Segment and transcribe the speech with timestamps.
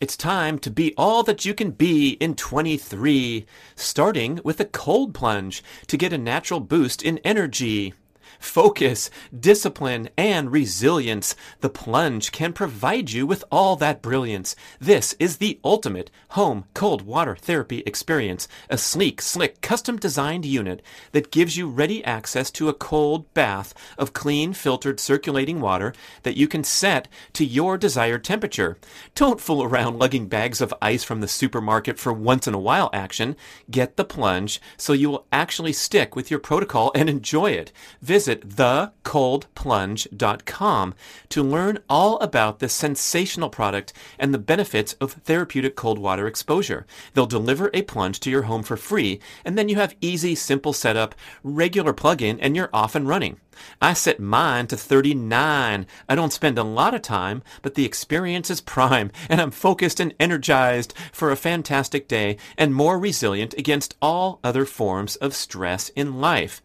[0.00, 3.44] It's time to be all that you can be in 23,
[3.74, 7.94] starting with a cold plunge to get a natural boost in energy
[8.38, 11.34] focus, discipline, and resilience.
[11.60, 14.54] The plunge can provide you with all that brilliance.
[14.80, 20.82] This is the ultimate home cold water therapy experience, a sleek, slick, custom designed unit
[21.12, 25.92] that gives you ready access to a cold bath of clean, filtered, circulating water
[26.22, 28.78] that you can set to your desired temperature.
[29.14, 32.90] Don't fool around lugging bags of ice from the supermarket for once in a while
[32.92, 33.36] action.
[33.70, 37.72] Get the plunge so you will actually stick with your protocol and enjoy it.
[38.00, 40.94] Visit visit thecoldplunge.com
[41.30, 46.86] to learn all about this sensational product and the benefits of therapeutic cold water exposure.
[47.14, 50.74] They'll deliver a plunge to your home for free, and then you have easy, simple
[50.74, 53.40] setup, regular plug-in, and you're off and running.
[53.80, 55.86] I set mine to 39.
[56.08, 60.00] I don't spend a lot of time, but the experience is prime, and I'm focused
[60.00, 65.88] and energized for a fantastic day and more resilient against all other forms of stress
[65.90, 66.60] in life.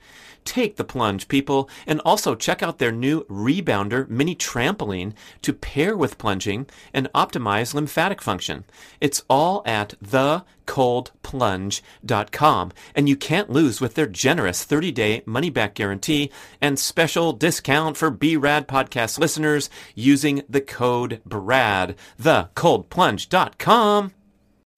[0.46, 5.96] Take the plunge, people, and also check out their new Rebounder mini trampoline to pair
[5.96, 8.66] with plunging and optimize lymphatic function.
[9.00, 15.74] It's all at thecoldplunge.com, and you can't lose with their generous 30 day money back
[15.76, 21.96] guarantee and special discount for BRAD podcast listeners using the code BRAD.
[22.22, 24.14] Thecoldplunge.com.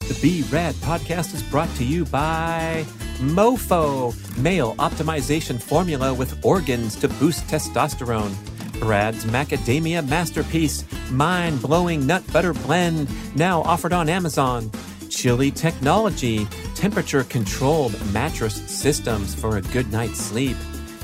[0.08, 2.86] The B Rad podcast is brought to you by
[3.18, 8.36] MoFo, male optimization formula with organs to boost testosterone.
[8.80, 14.70] Brad's macadamia masterpiece, mind blowing nut butter blend, now offered on Amazon.
[15.10, 20.58] Chili Technology, temperature controlled mattress systems for a good night's sleep.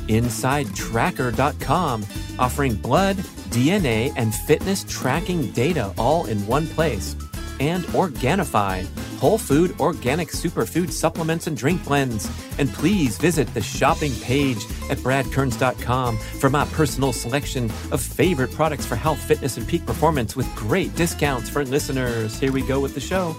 [0.10, 2.06] InsideTracker.com,
[2.38, 3.16] offering blood,
[3.50, 7.16] DNA, and fitness tracking data all in one place
[7.62, 8.88] and Organifi,
[9.20, 12.28] whole food organic superfood supplements and drink blends.
[12.58, 18.88] And please visit the shopping page at bradkearns.com for my personal selection of favorite products
[18.88, 22.40] for health, fitness, and peak performance with great discounts for listeners.
[22.40, 23.36] Here we go with the show.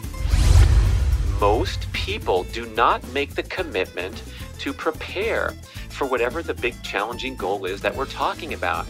[1.41, 4.23] Most people do not make the commitment
[4.61, 5.53] to prepare
[5.89, 8.87] for whatever the big challenging goal is that we're talking about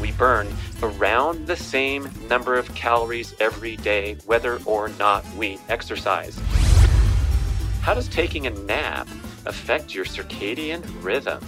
[0.00, 0.48] we burn
[0.82, 6.38] around the same number of calories every day, whether or not we exercise.
[7.80, 9.08] How does taking a nap
[9.46, 11.44] affect your circadian rhythm?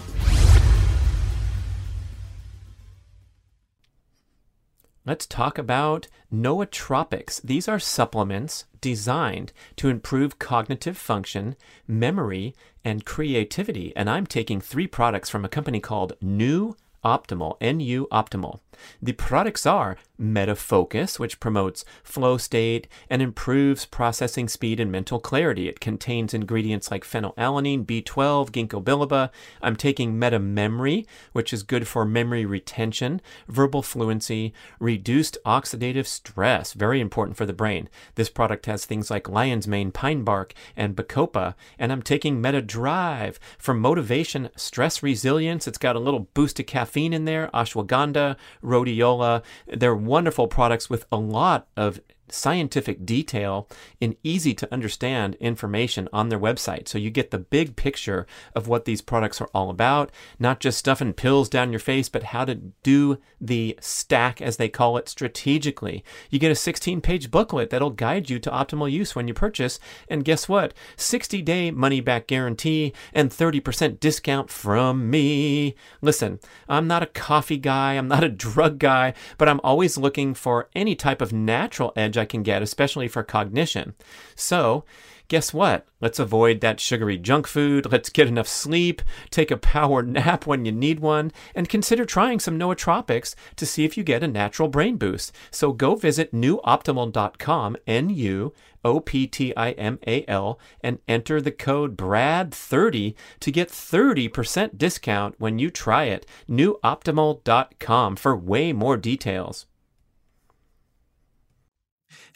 [5.04, 7.40] Let's talk about nootropics.
[7.40, 12.54] These are supplements designed to improve cognitive function, memory,
[12.84, 13.96] and creativity.
[13.96, 18.60] And I'm taking three products from a company called New Optimal, NU Optimal.
[19.02, 25.68] The products are MetaFocus, which promotes flow state and improves processing speed and mental clarity.
[25.68, 29.30] It contains ingredients like phenylalanine, B12, ginkgo biloba.
[29.62, 36.72] I'm taking Meta Memory, which is good for memory retention, verbal fluency, reduced oxidative stress,
[36.72, 37.88] very important for the brain.
[38.16, 41.54] This product has things like lion's mane, pine bark, and bacopa.
[41.78, 45.68] And I'm taking Meta Drive for motivation, stress resilience.
[45.68, 48.36] It's got a little boost of caffeine in there, ashwagandha,
[48.68, 49.42] rhodiola.
[49.66, 52.00] They're wonderful products with a lot of
[52.32, 53.68] scientific detail
[54.00, 56.88] in easy to understand information on their website.
[56.88, 60.78] So you get the big picture of what these products are all about, not just
[60.78, 65.08] stuffing pills down your face, but how to do the stack, as they call it,
[65.08, 66.04] strategically.
[66.30, 69.78] You get a 16 page booklet that'll guide you to optimal use when you purchase.
[70.08, 70.74] And guess what?
[70.96, 75.74] 60 day money back guarantee and 30% discount from me.
[76.02, 80.34] Listen, I'm not a coffee guy, I'm not a drug guy, but I'm always looking
[80.34, 83.94] for any type of natural edge I can get, especially for cognition.
[84.34, 84.84] So,
[85.28, 85.86] guess what?
[86.00, 87.86] Let's avoid that sugary junk food.
[87.92, 92.40] Let's get enough sleep, take a power nap when you need one, and consider trying
[92.40, 95.32] some nootropics to see if you get a natural brain boost.
[95.50, 98.52] So go visit nuoptimal.com, N U
[98.84, 104.78] O P T I M A L, and enter the code BRAD30 to get 30%
[104.78, 106.26] discount when you try it.
[106.48, 109.66] Nuoptimal.com for way more details.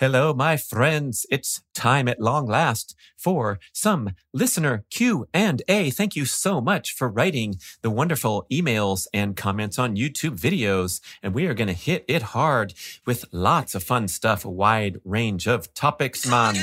[0.01, 1.27] Hello, my friends.
[1.31, 5.91] It's time at long last for some listener Q and A.
[5.91, 11.01] Thank you so much for writing the wonderful emails and comments on YouTube videos.
[11.23, 12.73] And we are going to hit it hard
[13.05, 16.55] with lots of fun stuff, a wide range of topics, man.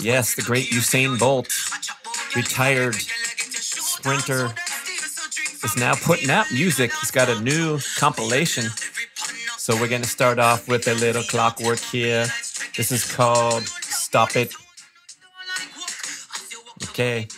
[0.00, 1.48] Yes, the great Usain Bolt,
[2.36, 4.50] retired sprinter,
[5.64, 6.92] is now putting out music.
[7.00, 8.66] He's got a new compilation
[9.70, 12.26] So we're going to start off with a little clockwork here.
[12.76, 14.52] This is called Stop It.
[16.86, 17.28] Okay,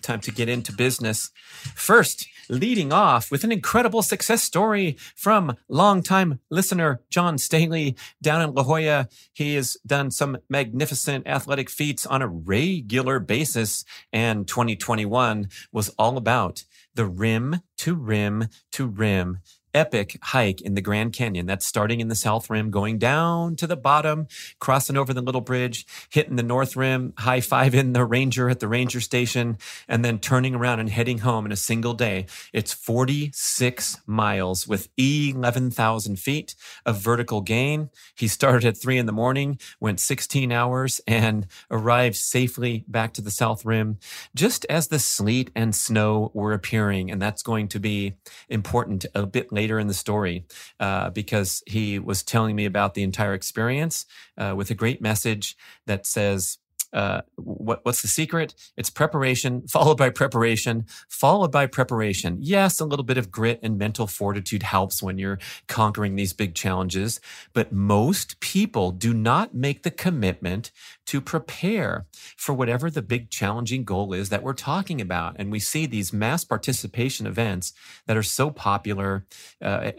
[0.00, 1.30] time to get into business.
[1.74, 8.54] First, leading off with an incredible success story from longtime listener Jon Staley down in
[8.54, 9.10] La Jolla.
[9.34, 16.16] He has done some magnificent athletic feats on a regular basis, and 2021 was all
[16.16, 16.64] about
[16.94, 19.40] the rim to rim to rim
[19.74, 21.46] epic hike in the Grand Canyon.
[21.46, 24.26] That's starting in the South Rim, going down to the bottom,
[24.58, 28.60] crossing over the little bridge, hitting the North Rim, high five in the ranger at
[28.60, 29.58] the ranger station,
[29.88, 32.26] and then turning around and heading home in a single day.
[32.52, 36.54] It's 46 miles with 11,000 feet
[36.84, 37.90] of vertical gain.
[38.14, 43.22] He started at three in the morning, went 16 hours, and arrived safely back to
[43.22, 43.98] the South Rim
[44.34, 47.10] just as the sleet and snow were appearing.
[47.10, 48.14] And that's going to be
[48.48, 50.44] important a bit later later in the story
[50.80, 54.06] uh, because he was telling me about the entire experience
[54.36, 55.56] uh, with a great message
[55.86, 56.58] that says,
[56.92, 58.54] uh, what, what's the secret?
[58.76, 62.38] It's preparation, followed by preparation, followed by preparation.
[62.40, 66.54] Yes, a little bit of grit and mental fortitude helps when you're conquering these big
[66.54, 67.20] challenges,
[67.52, 70.70] but most people do not make the commitment
[71.06, 72.06] to prepare
[72.36, 75.36] for whatever the big challenging goal is that we're talking about.
[75.38, 77.72] And we see these mass participation events
[78.06, 79.26] that are so popular.
[79.60, 79.92] Uh,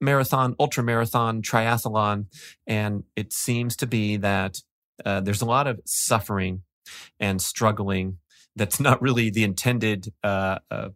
[0.00, 2.26] marathon, ultra marathon, triathlon.
[2.66, 4.60] And it seems to be that
[5.04, 6.62] uh, there's a lot of suffering
[7.18, 8.18] and struggling
[8.56, 10.88] that's not really the intended uh, uh,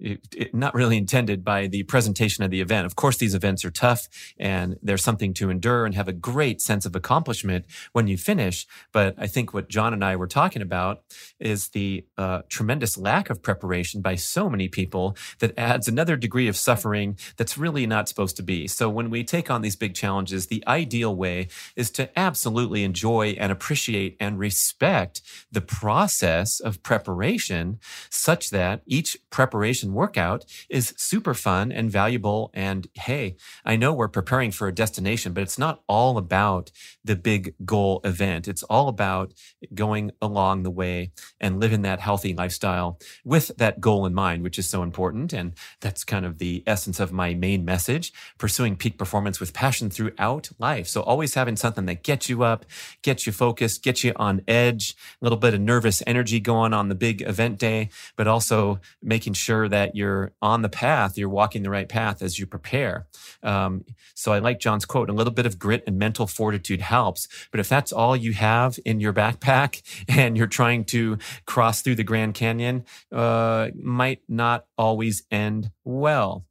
[0.00, 2.86] it, it, not really intended by the presentation of the event.
[2.86, 4.08] Of course, these events are tough
[4.38, 8.66] and there's something to endure and have a great sense of accomplishment when you finish.
[8.92, 11.02] But I think what Jon and I were talking about
[11.38, 16.48] is the uh, tremendous lack of preparation by so many people that adds another degree
[16.48, 18.68] of suffering that's really not supposed to be.
[18.68, 23.36] So when we take on these big challenges, the ideal way is to absolutely enjoy
[23.38, 27.78] and appreciate and respect the process of preparation
[28.10, 32.50] such that each preparation workout is super fun and valuable.
[32.54, 36.70] And hey, I know we're preparing for a destination, but it's not all about
[37.04, 38.48] the big goal event.
[38.48, 39.32] It's all about
[39.74, 44.58] going along the way and living that healthy lifestyle with that goal in mind, which
[44.58, 45.32] is so important.
[45.32, 49.90] And that's kind of the essence of my main message, pursuing peak performance with passion
[49.90, 50.88] throughout life.
[50.88, 52.64] So always having something that gets you up,
[53.02, 56.88] gets you focused, gets you on edge, a little bit of nervous energy going on
[56.88, 61.28] the big event day, but also making sure that that you're on the path, you're
[61.28, 63.06] walking the right path as you prepare.
[63.44, 63.84] Um,
[64.14, 67.60] so I like Jon's quote: "A little bit of grit and mental fortitude helps." But
[67.60, 72.10] if that's all you have in your backpack and you're trying to cross through the
[72.10, 76.44] Grand Canyon, uh, might not always end well.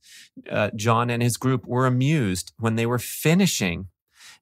[0.49, 3.87] Uh, John and his group were amused when they were finishing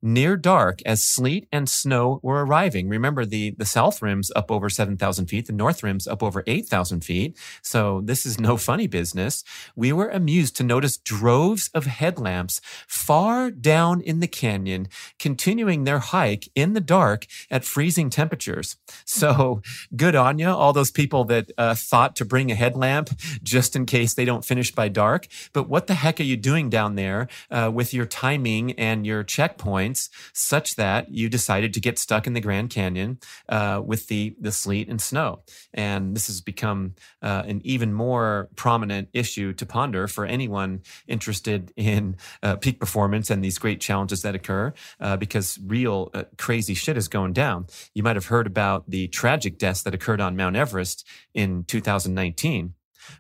[0.06, 2.88] near dark as sleet and snow were arriving.
[2.88, 7.04] Remember, the, the south rim's up over 7,000 feet, the north rim's up over 8,000
[7.04, 7.36] feet.
[7.63, 9.44] So this is no funny business.
[9.75, 14.88] We were amused to notice droves of headlamps far down in the canyon,
[15.18, 18.78] continuing their hike in the dark at freezing temperatures.
[19.06, 19.63] So
[19.96, 23.10] good on you, all those people that uh, thought to bring a headlamp
[23.42, 25.28] just in case they don't finish by dark.
[25.52, 29.24] But what the heck are you doing down there uh, with your timing and your
[29.24, 29.94] checkpoint?
[30.33, 34.52] Such that you decided to get stuck in the Grand Canyon uh, with the, the
[34.52, 35.44] sleet and snow.
[35.73, 41.71] And this has become uh, an even more prominent issue to ponder for anyone interested
[41.75, 46.73] in uh, peak performance and these great challenges that occur uh, because real uh, crazy
[46.73, 47.68] shit is going down.
[47.94, 52.73] You might have heard about the tragic deaths that occurred on Mount Everest in 2019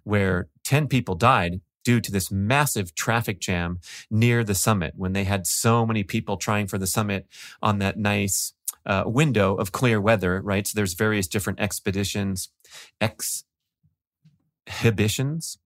[0.03, 3.79] where 10 people died due to this massive traffic jam
[4.11, 7.27] near the summit when they had so many people trying for the summit
[7.61, 8.53] on that nice
[8.85, 10.67] uh, window of clear weather, right?
[10.67, 12.49] So there's various different expeditions,
[14.67, 15.57] exhibitions.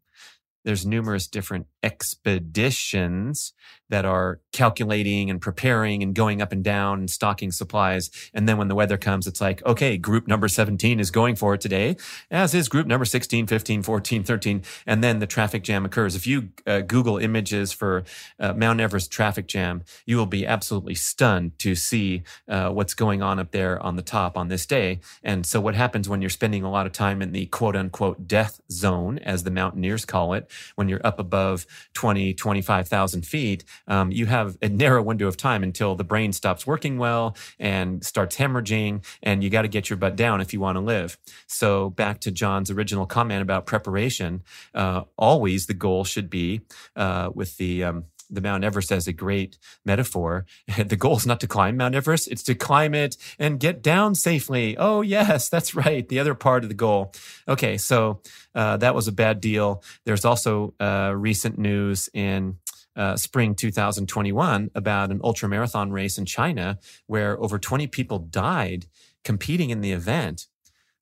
[0.64, 3.54] There's numerous different expeditions
[3.90, 8.10] that are calculating and preparing and going up and down and stocking supplies.
[8.34, 11.54] And then when the weather comes, it's like, okay, group number 17 is going for
[11.54, 11.98] it today,
[12.32, 14.64] as is group number 16, 15, 14, 13.
[14.86, 16.16] And then the traffic jam occurs.
[16.16, 18.04] If you uh, Google images for
[18.40, 23.22] uh, Mount Everest traffic jam, you will be absolutely stunned to see uh, what's going
[23.22, 25.00] on up there on the top on this day.
[25.24, 28.28] And so what happens when you're spending a lot of time in the quote unquote
[28.28, 34.12] death zone, as the mountaineers call it, when you're up above 20, 25,000 feet, um,
[34.12, 38.38] you have a narrow window of time until the brain stops working well and starts
[38.38, 41.18] hemorrhaging, and you got to get your butt down if you want to live.
[41.48, 44.44] So, back to Jon's original comment about preparation,
[44.74, 46.62] uh, always the goal should be
[46.96, 50.46] uh, with the um, the Mount Everest as a great metaphor.
[50.78, 54.16] the goal is not to climb Mount Everest, it's to climb it and get down
[54.16, 54.78] safely.
[54.78, 56.08] Oh, yes, that's right.
[56.08, 57.14] The other part of the goal.
[57.48, 58.22] Okay, so
[58.54, 59.84] uh, that was a bad deal.
[60.06, 62.58] There's also uh, recent news in
[63.00, 66.78] uh, spring 2021 about an ultra marathon race in China
[67.08, 68.86] where over 20 people died
[69.24, 70.48] competing in the event.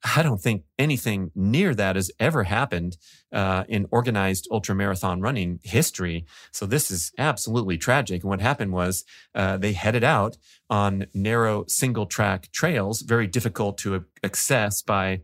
[0.03, 2.97] I don't think anything near that has ever happened
[3.31, 6.25] uh, in organized ultramarathon running history.
[6.51, 8.21] So this is absolutely tragic.
[8.21, 10.37] And what happened was uh, they headed out
[10.69, 15.21] on narrow single track trails, very difficult to access by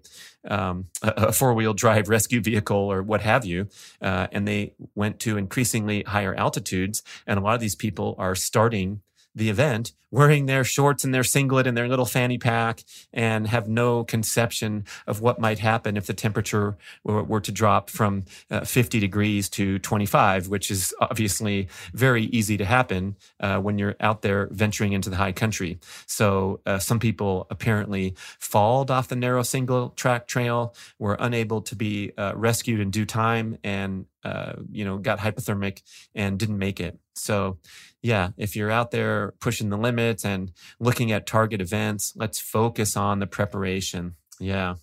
[0.47, 3.67] um, a, a four wheel drive rescue vehicle or what have you.
[4.01, 7.03] Uh, and they went to increasingly higher altitudes.
[7.27, 9.01] And a lot of these people are starting
[9.35, 13.67] the event wearing their shorts and their singlet and their little fanny pack and have
[13.67, 18.99] no conception of what might happen if the temperature were, to drop from uh, 50
[18.99, 24.47] degrees to 25, which is obviously very easy to happen uh, when you're out there
[24.51, 25.79] venturing into the high country.
[26.05, 31.75] So uh, some people apparently falled off the narrow single track trail, were unable to
[31.75, 35.81] be uh, rescued in due time, and uh, you know got hypothermic
[36.15, 36.97] and didn't make it.
[37.15, 37.57] So
[38.03, 42.97] yeah, if you're out there pushing the limits and looking at target events, let's focus
[42.97, 44.15] on the preparation.
[44.39, 44.75] Yeah.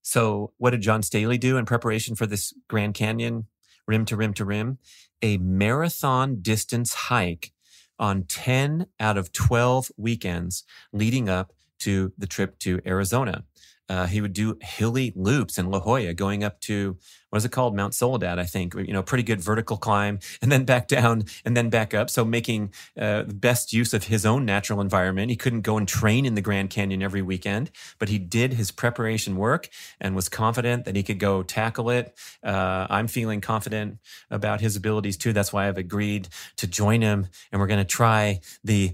[0.00, 3.46] So, what did Jon Staley do in preparation for this Grand Canyon,
[3.86, 4.78] rim to rim to rim?
[5.20, 7.52] A marathon distance hike
[7.98, 13.44] on 10 out of 12 weekends leading up to the trip to Arizona.
[13.88, 16.96] Uh, he would do hilly loops in La Jolla, going up to
[17.30, 18.74] what is it called, Mount Soledad, I think.
[18.74, 22.08] You know, pretty good vertical climb, and then back down, and then back up.
[22.08, 25.30] So making uh, the best use of his own natural environment.
[25.30, 28.70] He couldn't go and train in the Grand Canyon every weekend, but he did his
[28.70, 29.68] preparation work
[30.00, 32.16] and was confident that he could go tackle it.
[32.42, 33.98] Uh, I'm feeling confident
[34.30, 35.32] about his abilities too.
[35.32, 38.92] That's why I've agreed to join him, and we're going to try the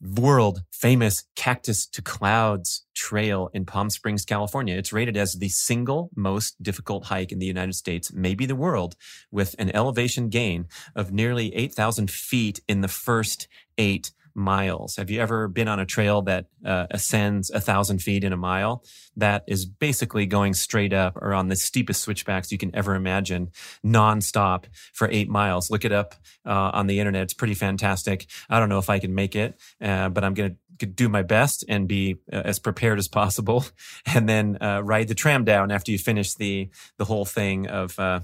[0.00, 4.76] world famous Cactus to Clouds Trail in Palm Springs, California.
[4.76, 8.96] It's rated as the single most difficult hike in the United States, maybe the world,
[9.30, 13.46] with an elevation gain of nearly 8,000 feet in the first
[13.78, 14.96] eight miles.
[14.96, 18.36] Have you ever been on a trail that uh, ascends a thousand feet in a
[18.36, 18.84] mile?
[19.16, 23.50] That is basically going straight up or on the steepest switchbacks you can ever imagine,
[23.84, 25.70] nonstop for eight miles.
[25.70, 26.14] Look it up
[26.46, 27.22] uh, on the internet.
[27.22, 28.26] It's pretty fantastic.
[28.50, 30.56] I don't know if I can make it, uh, but I'm going to
[30.86, 33.64] do my best and be uh, as prepared as possible
[34.06, 37.98] and then uh, ride the tram down after you finish the the whole thing of
[37.98, 38.20] uh,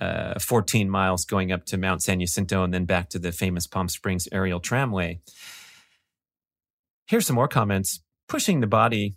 [0.00, 3.66] uh, 14 miles going up to Mount San Jacinto and then back to the famous
[3.66, 5.20] Palm Springs aerial tramway.
[7.06, 8.00] Here's some more comments.
[8.28, 9.16] Pushing the body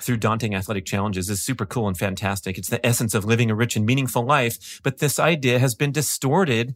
[0.00, 2.58] through daunting athletic challenges is super cool and fantastic.
[2.58, 4.80] It's the essence of living a rich and meaningful life.
[4.82, 6.74] But this idea has been distorted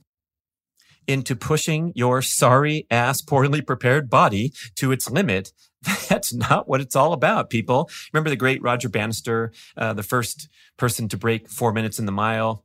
[1.08, 5.52] into pushing your sorry ass, poorly prepared body to its limit.
[6.08, 7.90] That's not what it's all about, people.
[8.12, 12.12] Remember the great Roger Bannister, uh, the first person to break four minutes in the
[12.12, 12.64] mile?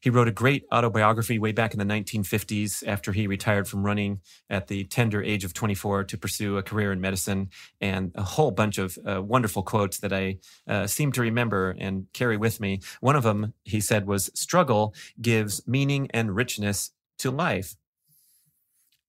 [0.00, 4.20] He wrote a great autobiography way back in the 1950s after he retired from running
[4.50, 8.50] at the tender age of 24 to pursue a career in medicine, and a whole
[8.50, 12.80] bunch of uh, wonderful quotes that I uh, seem to remember and carry with me.
[13.00, 17.76] One of them, he said, was Struggle gives meaning and richness to life.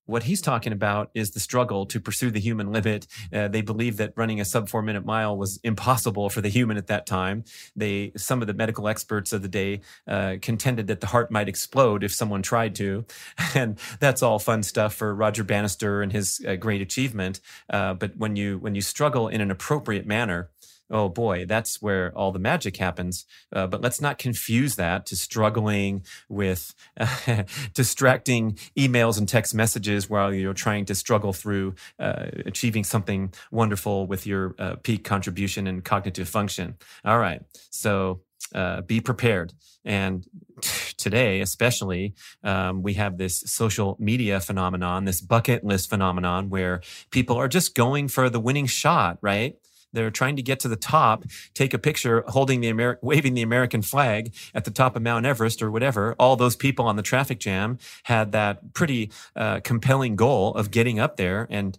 [0.05, 3.07] What he's talking about is the struggle to pursue the human limit.
[3.31, 6.77] Uh, they believe that running a sub four minute mile was impossible for the human
[6.77, 7.45] at that time.
[7.75, 11.47] They, some of the medical experts of the day, uh, contended that the heart might
[11.47, 13.05] explode if someone tried to,
[13.55, 17.39] and that's all fun stuff for Roger Bannister and his uh, great achievement.
[17.69, 20.49] Uh, but when you when you struggle in an appropriate manner,
[20.89, 23.25] oh boy, that's where all the magic happens.
[23.51, 30.09] Uh, but let's not confuse that to struggling with uh, distracting emails and text messages
[30.09, 35.67] while you're trying to struggle through uh, achieving something wonderful with your uh, peak contribution
[35.67, 36.75] and cognitive function.
[37.03, 37.41] All right.
[37.69, 38.21] So
[38.53, 39.53] uh, be prepared.
[39.85, 40.25] And
[40.97, 42.13] today, especially,
[42.43, 47.75] um, we have this social media phenomenon, this bucket list phenomenon where people are just
[47.75, 49.55] going for the winning shot, right?
[49.93, 51.23] They're trying to get to the top,
[51.53, 55.25] take a picture holding the Ameri- waving the American flag at the top of Mount
[55.25, 56.15] Everest or whatever.
[56.19, 60.99] All those people on the traffic jam had that pretty uh, compelling goal of getting
[60.99, 61.77] up there and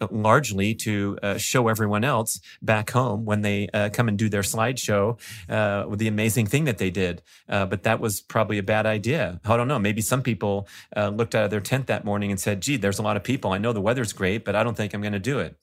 [0.00, 4.28] uh, largely to uh, show everyone else back home when they uh, come and do
[4.28, 5.18] their slideshow
[5.48, 7.22] uh, with the amazing thing that they did.
[7.48, 9.40] Uh, but that was probably a bad idea.
[9.44, 9.78] I don't know.
[9.78, 13.02] Maybe some people looked out of their tent that morning and said, gee, there's a
[13.02, 13.52] lot of people.
[13.52, 15.56] I know the weather's great, but I don't think I'm going to do it.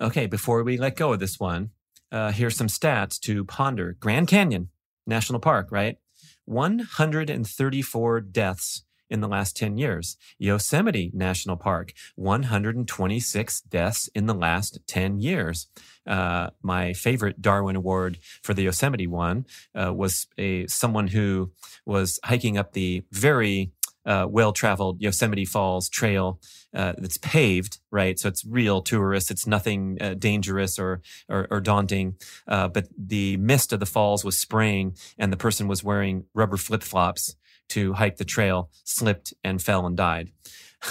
[0.00, 1.70] Okay, before we let go of this one,
[2.12, 3.96] uh, here's some stats to ponder.
[3.98, 4.68] Grand Canyon
[5.06, 5.96] National Park, right?
[6.44, 10.16] 134 deaths in the last 10 years.
[10.38, 15.68] Yosemite National Park, 126 deaths in the last 10 years.
[16.06, 21.52] Uh, my favorite Darwin Award for the Yosemite one uh, was a someone who
[21.84, 23.72] was hiking up the very
[24.06, 26.40] uh, well-traveled Yosemite Falls trail
[26.74, 28.18] uh, that's paved, right?
[28.18, 29.30] So it's real tourists.
[29.30, 32.16] It's nothing uh, dangerous or or, or daunting.
[32.46, 36.56] Uh, but the mist of the falls was spraying, and the person was wearing rubber
[36.56, 37.36] flip-flops
[37.70, 40.30] to hike the trail, slipped and fell and died.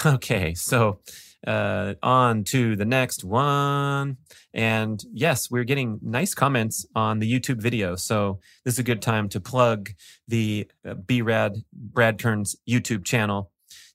[0.04, 0.98] Okay, so
[1.46, 4.16] uh, on to the next one.
[4.52, 7.96] And yes, we're getting nice comments on the YouTube video.
[7.96, 9.90] So this is a good time to plug
[10.28, 13.50] the uh, BRAD Brad Kearns YouTube channel.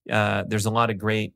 [0.09, 1.33] Uh, there's a lot of great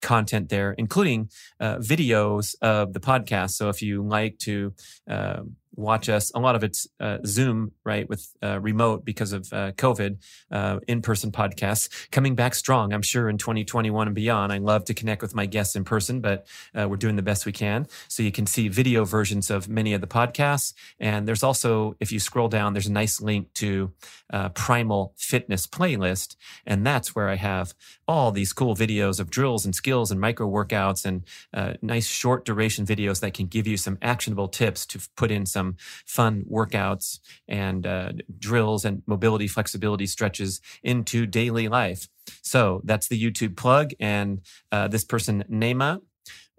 [0.00, 1.30] content there, including
[1.60, 3.52] uh, videos of the podcast.
[3.52, 4.74] So if you like to
[5.08, 5.42] uh,
[5.74, 6.30] watch us.
[6.34, 10.18] A lot of it's uh, Zoom, right, with uh, remote because of uh, COVID,
[10.50, 12.92] uh, in-person podcasts coming back strong.
[12.92, 14.52] I'm sure in 2021 and beyond.
[14.52, 17.46] I love to connect with my guests in person, but uh, we're doing the best
[17.46, 17.86] we can.
[18.08, 22.12] So you can see video versions of many of the podcasts, and there's also, if
[22.12, 23.92] you scroll down, there's a nice link to
[24.32, 26.36] uh, Primal Fitness playlist,
[26.66, 27.74] and that's where I have
[28.06, 31.24] all these cool videos of drills and skills and micro workouts and
[31.82, 35.61] nice short duration videos that can give you some actionable tips to put in some
[35.62, 35.76] some
[36.06, 42.08] fun workouts and uh, drills and mobility flexibility stretches into daily life.
[42.42, 43.92] So that's the YouTube plug.
[44.00, 44.40] And
[44.70, 46.00] uh, this person, Nema,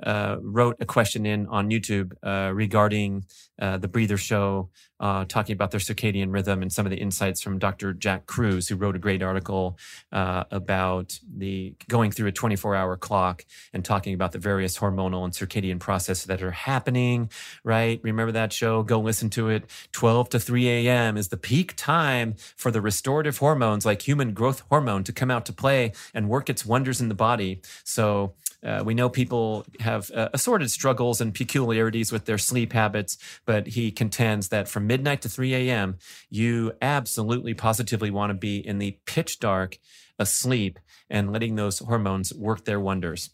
[0.02, 3.26] uh, wrote a question in on YouTube uh, regarding
[3.60, 4.70] uh, the Breather Show,
[5.00, 7.94] uh, talking about their circadian rhythm and some of the insights from Dr.
[7.94, 9.78] Jack Kruse, who wrote a great article
[10.12, 15.34] uh, about the going through a 24-hour clock and talking about the various hormonal and
[15.34, 17.30] circadian processes that are happening.
[17.64, 18.00] Right?
[18.04, 18.82] Remember that show?
[18.82, 19.70] Go listen to it.
[19.92, 21.18] 12 to 3 a.m.
[21.18, 25.46] is the peak time for the restorative hormones, like human growth hormone, to come out
[25.46, 27.62] to play and work its wonders in the body.
[27.84, 33.18] So uh, we know people have uh, assorted struggles and peculiarities with their sleep habits,
[33.46, 35.98] but he contends that from midnight to 3 a.m.,
[36.30, 39.78] you absolutely positively want to be in the pitch dark,
[40.18, 43.32] asleep, and letting those hormones work their wonders.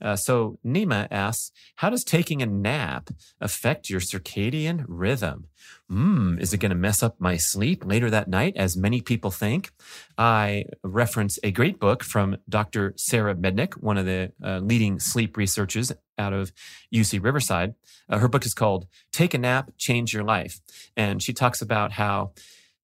[0.00, 5.46] Uh, so Nima asks, how does taking a nap affect your circadian rhythm?
[5.88, 9.30] Hmm, is it going to mess up my sleep later that night, as many people
[9.30, 9.70] think?
[10.16, 12.94] I reference a great book from Dr.
[12.96, 16.52] Sara Mednick, one of the uh, leading sleep researchers out of
[16.94, 17.74] UC Riverside.
[18.08, 20.60] Uh, her book is called Take a Nap, Change Your Life.
[20.96, 22.32] And she talks about how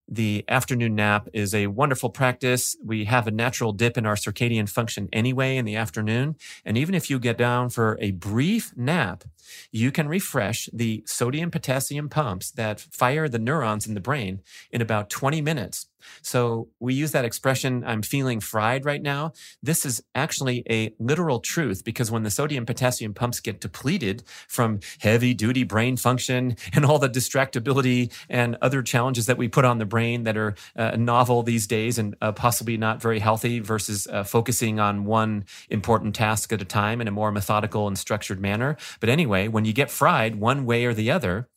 [0.09, 2.77] the afternoon nap is a wonderful practice.
[2.85, 6.37] We have a natural dip in our circadian function anyway in the afternoon.
[6.64, 9.25] And even if you get down for a brief nap,
[9.71, 14.81] you can refresh the sodium potassium pumps that fire the neurons in the brain in
[14.81, 15.87] about 20 minutes.
[16.23, 19.33] So we use that expression, I'm feeling fried right now.
[19.62, 24.81] This is actually a literal truth because when the sodium potassium pumps get depleted from
[25.01, 29.79] heavy duty brain function and all the distractibility and other challenges that we put on
[29.79, 34.07] the brain that are uh, novel these days and uh, possibly not very healthy versus
[34.09, 38.40] uh, focusing on one important task at a time in a more methodical and structured
[38.40, 38.77] manner.
[39.01, 41.49] But anyway, when you get fried one way or the other,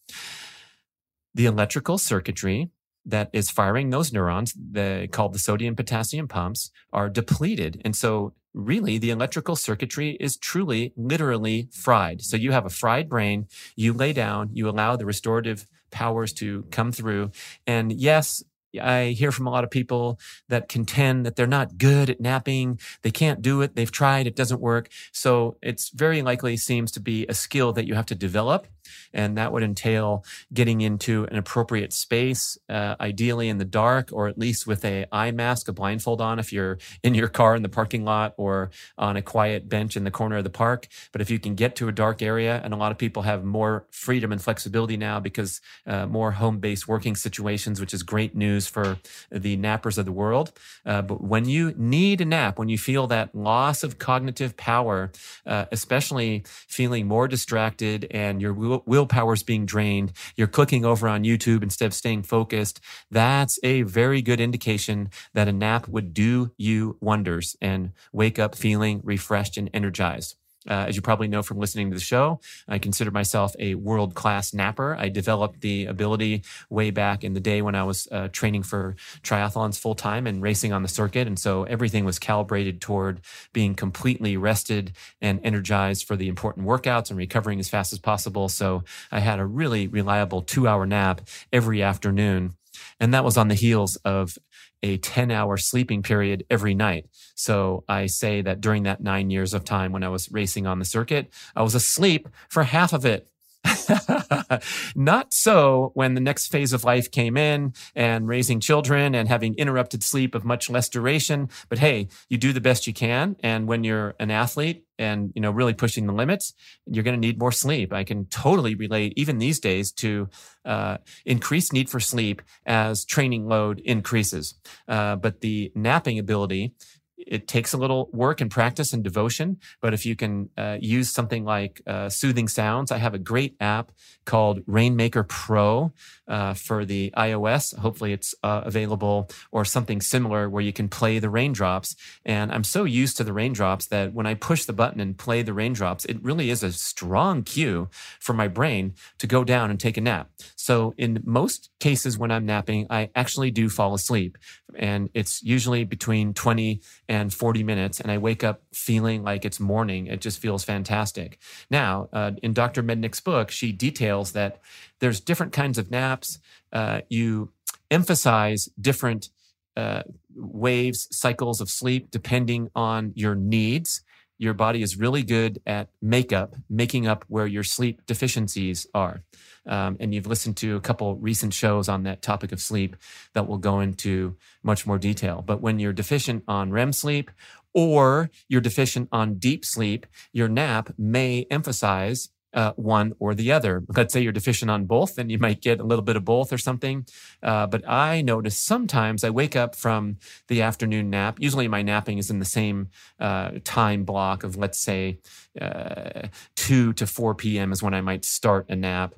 [1.34, 2.72] the electrical circuitry
[3.08, 7.82] that is firing those neurons, the, called the sodium potassium pumps, are depleted.
[7.84, 12.22] And so really the electrical circuitry is truly, literally fried.
[12.22, 16.64] So you have a fried brain, you lay down, you allow the restorative powers to
[16.70, 17.32] come through.
[17.66, 18.44] And yes,
[18.82, 22.80] I hear from a lot of people that contend that they're not good at napping.
[23.02, 23.76] They can't do it.
[23.76, 24.28] They've tried.
[24.28, 24.90] It doesn't work.
[25.12, 28.68] So it's very likely seems to be a skill that you have to develop
[29.14, 34.28] and that would entail getting into an appropriate space, uh, ideally in the dark, or
[34.28, 37.64] at least with a eye mask, a blindfold on if you're in your car in
[37.64, 40.88] the parking lot or on a quiet bench in the corner of the park.
[41.12, 43.44] But if you can get to a dark area, and a lot of people have
[43.44, 48.57] more freedom and flexibility now because uh, more home-based working situations, which is great news
[48.66, 48.98] for
[49.30, 50.52] the nappers of the world.
[50.86, 55.12] Uh, but when you need a nap, when you feel that loss of cognitive power,
[55.46, 61.24] uh, especially feeling more distracted and your willpower is being drained, you're clicking over on
[61.24, 62.80] YouTube instead of staying focused,
[63.12, 68.56] that's a very good indication that a nap would do you wonders and wake up
[68.56, 70.36] feeling refreshed and energized.
[70.68, 74.16] Uh, as you probably know from listening to the show, I consider myself a world
[74.16, 74.96] class napper.
[74.98, 78.96] I developed the ability way back in the day when I was uh, training for
[79.24, 81.28] triathlons full time and racing on the circuit.
[81.28, 83.22] And so everything was calibrated toward
[83.54, 88.50] being completely rested and energized for the important workouts and recovering as fast as possible.
[88.50, 92.54] So I had a really reliable two hour nap every afternoon.
[93.00, 94.38] And that was on the heels of
[94.84, 97.08] a 10 hour sleeping period every night.
[97.36, 100.80] So I say that during that nine years of time when I was racing on
[100.80, 103.28] the circuit, I was asleep for half of it.
[104.96, 109.56] Not so when the next phase of life came in and raising children and having
[109.56, 111.50] interrupted sleep of much less duration.
[111.70, 113.36] But hey, you do the best you can.
[113.42, 116.54] And when you're an athlete and, you know, really pushing the limits,
[116.86, 117.94] you're going to need more sleep.
[117.94, 120.30] I can totally relate even these days to
[120.66, 124.56] uh, increased need for sleep as training load increases.
[124.88, 126.74] Uh, but the napping ability
[127.18, 131.10] it takes a little work and practice and devotion, but if you can uh, use
[131.10, 133.92] something like uh, soothing sounds, I have a great app
[134.26, 135.94] called Rainmaker Pro
[136.28, 137.76] uh, for the iOS.
[137.78, 141.96] Hopefully, it's uh, available or something similar where you can play the raindrops.
[142.26, 145.42] And I'm so used to the raindrops that when I push the button and play
[145.42, 149.80] the raindrops, it really is a strong cue for my brain to go down and
[149.80, 150.30] take a nap.
[150.56, 154.38] So, in most cases, when I'm napping, I actually do fall asleep.
[154.76, 158.00] And it's usually between 20 and 40 minutes.
[158.00, 160.08] And I wake up feeling like it's morning.
[160.08, 161.40] It just feels fantastic.
[161.70, 162.84] Now, uh, in Dr.
[162.84, 164.60] Mednick's book, she details that
[165.00, 166.40] there's different kinds of naps.
[166.72, 167.52] Uh, you
[167.90, 169.30] emphasize different
[169.78, 170.04] uh,
[170.36, 174.02] waves, cycles of sleep, depending on your needs.
[174.38, 179.24] Your body is really good at makeup, making up where your sleep deficiencies are.
[179.66, 182.96] Um, and you've listened to a couple recent shows on that topic of sleep
[183.34, 185.44] that will go into much more detail.
[185.46, 187.32] But when you're deficient on REM sleep
[187.74, 193.84] or you're deficient on deep sleep, your nap may emphasize uh, one or the other.
[193.96, 196.52] Let's say you're deficient on both, then you might get a little bit of both
[196.54, 197.06] or something.
[197.44, 201.38] Uh, but I notice sometimes I wake up from the afternoon nap.
[201.40, 205.20] Usually my napping is in the same uh, time block of, let's say,
[205.60, 207.72] uh, 2 to 4 p.m.
[207.72, 209.14] is when I might start a nap.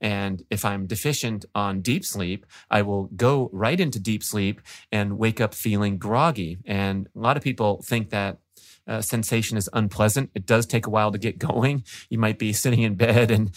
[0.00, 4.60] And if I'm deficient on deep sleep, I will go right into deep sleep
[4.92, 6.58] and wake up feeling groggy.
[6.66, 8.38] And a lot of people think that
[8.86, 10.30] uh, sensation is unpleasant.
[10.34, 11.84] It does take a while to get going.
[12.08, 13.50] You might be sitting in bed and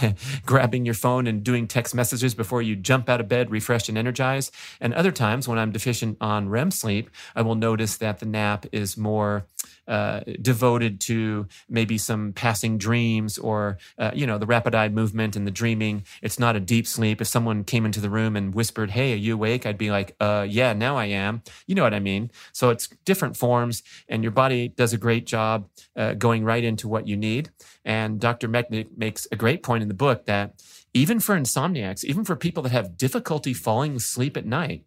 [0.46, 3.98] grabbing your phone and doing text messages before you jump out of bed, refreshed and
[3.98, 4.54] energized.
[4.80, 8.66] And other times when I'm deficient on REM sleep, I will notice that the nap
[8.72, 9.46] is more
[9.90, 15.34] uh, devoted to maybe some passing dreams or, uh, you know, the rapid eye movement
[15.34, 16.04] and the dreaming.
[16.22, 17.20] It's not a deep sleep.
[17.20, 19.66] If someone came into the room and whispered, Hey, are you awake?
[19.66, 21.42] I'd be like, uh, yeah, now I am.
[21.66, 22.30] You know what I mean?
[22.52, 26.86] So it's different forms and your body does a great job uh, going right into
[26.86, 27.50] what you need.
[27.84, 28.48] And Dr.
[28.48, 30.62] Mednick makes a great point in the book that
[30.94, 34.84] even for insomniacs, even for people that have difficulty falling asleep at night,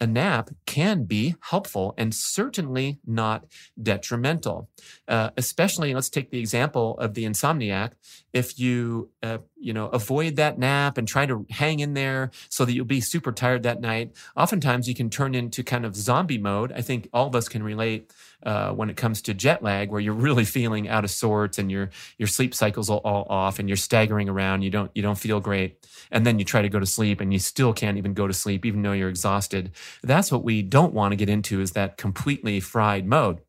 [0.00, 3.46] a nap can be helpful and certainly not
[3.80, 4.68] detrimental.
[5.08, 7.92] Uh, especially, let's take the example of the insomniac.
[8.32, 12.64] If you, uh, you know, avoid that nap and try to hang in there so
[12.64, 16.38] that you'll be super tired that night, oftentimes you can turn into kind of zombie
[16.38, 16.72] mode.
[16.72, 18.12] I think all of us can relate
[18.46, 21.70] uh, when it comes to jet lag, where you're really feeling out of sorts and
[21.70, 24.62] your your sleep cycles are all off and you're staggering around.
[24.62, 27.32] You don't you don't feel great, and then you try to go to sleep and
[27.32, 29.72] you still can't even go to sleep, even though you're exhausted.
[30.02, 33.40] That's what we don't want to get into is that completely fried mode.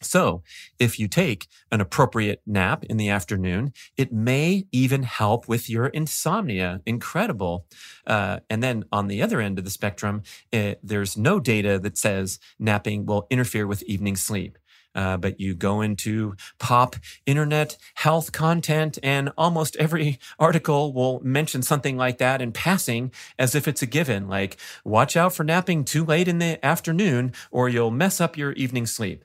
[0.00, 0.42] So
[0.78, 5.86] if you take an appropriate nap in the afternoon, it may even help with your
[5.86, 6.80] insomnia.
[6.86, 7.66] Incredible.
[8.06, 11.78] Uh, and then on the other end of the spectrum, it, eh, there's no data
[11.78, 14.58] that says napping will interfere with evening sleep.
[14.94, 21.62] Uh, but you go into pop internet health content, and almost every article will mention
[21.62, 24.28] something like that in passing as if it's a given.
[24.28, 28.52] Like, watch out for napping too late in the afternoon, or you'll mess up your
[28.52, 29.24] evening sleep.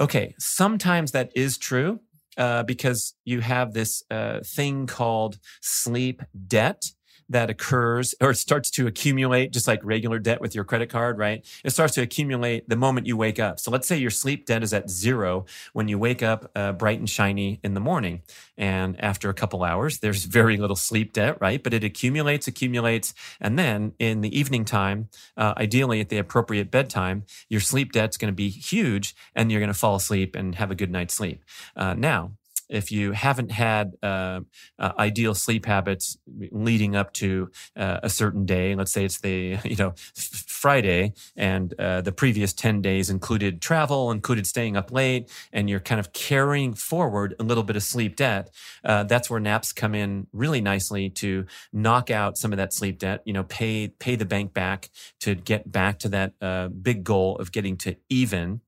[0.00, 2.00] Okay, sometimes that is true
[2.38, 6.82] uh, because you have this uh, thing called sleep debt
[7.30, 11.46] that occurs or starts to accumulate just like regular debt with your credit card, right?
[11.64, 13.58] It starts to accumulate the moment you wake up.
[13.60, 16.98] So let's say your sleep debt is at zero when you wake up uh, bright
[16.98, 18.22] and shiny in the morning.
[18.58, 21.62] And after a couple hours, there's very little sleep debt, right?
[21.62, 23.14] But it accumulates, accumulates.
[23.40, 28.16] And then in the evening time, uh, ideally at the appropriate bedtime, your sleep debt's
[28.16, 31.14] going to be huge and you're going to fall asleep and have a good night's
[31.14, 31.44] sleep.
[31.76, 32.32] Uh, now,
[32.70, 34.40] if you haven't had uh,
[34.78, 36.16] uh, ideal sleep habits
[36.50, 41.74] leading up to uh, a certain day, let's say it's the you know Friday, and
[41.78, 46.12] uh, the previous ten days included travel, included staying up late, and you're kind of
[46.12, 48.50] carrying forward a little bit of sleep debt.
[48.84, 52.98] Uh, that's where naps come in really nicely to knock out some of that sleep
[52.98, 53.22] debt.
[53.24, 57.36] You know, pay pay the bank back to get back to that uh, big goal
[57.36, 58.60] of getting to even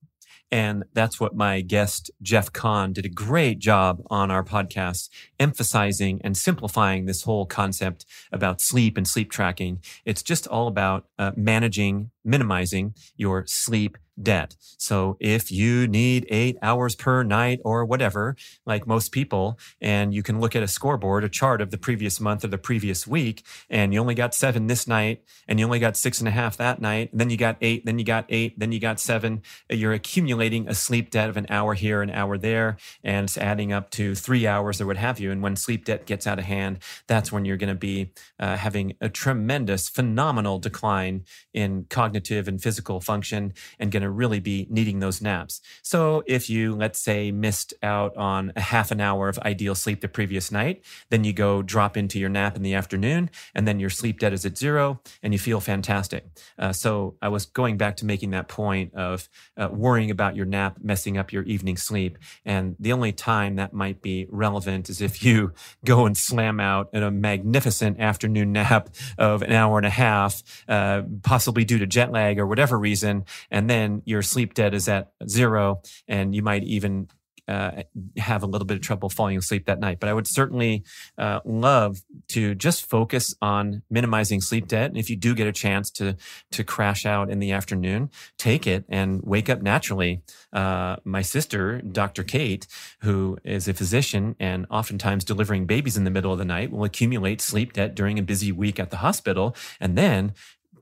[0.52, 5.08] And that's what my guest, Jeff Kahn, did a great job on our podcast,
[5.40, 9.80] emphasizing and simplifying this whole concept about sleep and sleep tracking.
[10.04, 14.56] It's just all about uh, managing, minimizing your sleep debt.
[14.78, 20.22] So if you need eight hours per night or whatever, like most people, and you
[20.22, 23.44] can look at a scoreboard, a chart of the previous month or the previous week,
[23.70, 26.56] and you only got seven this night, and you only got six and a half
[26.56, 29.92] that night, then you got eight, then you got eight, then you got seven, you're
[29.92, 33.90] accumulating a sleep debt of an hour here, an hour there, and it's adding up
[33.90, 35.30] to three hours or what have you.
[35.30, 38.56] And when sleep debt gets out of hand, that's when you're going to be uh,
[38.56, 44.66] having a tremendous, phenomenal decline in cognitive and physical function and going to really be
[44.70, 45.60] needing those naps.
[45.82, 50.00] So if you, let's say, missed out on a half an hour of ideal sleep
[50.00, 53.80] the previous night, then you go drop into your nap in the afternoon, and then
[53.80, 56.24] your sleep debt is at zero, and you feel fantastic.
[56.58, 60.46] Uh, so I was going back to making that point of uh, worrying about your
[60.46, 62.18] nap messing up your evening sleep.
[62.44, 65.52] And the only time that might be relevant is if you
[65.84, 70.42] go and slam out in a magnificent afternoon nap of an hour and a half,
[70.68, 74.88] uh, possibly due to jet lag or whatever reason, and then your sleep debt is
[74.88, 77.08] at zero, and you might even
[77.48, 77.82] uh,
[78.16, 79.98] have a little bit of trouble falling asleep that night.
[80.00, 80.84] But I would certainly
[81.18, 84.90] uh, love to just focus on minimizing sleep debt.
[84.90, 86.16] And if you do get a chance to
[86.52, 90.22] to crash out in the afternoon, take it and wake up naturally.
[90.52, 92.22] Uh, my sister, Dr.
[92.22, 92.66] Kate,
[93.00, 96.84] who is a physician and oftentimes delivering babies in the middle of the night, will
[96.84, 100.32] accumulate sleep debt during a busy week at the hospital, and then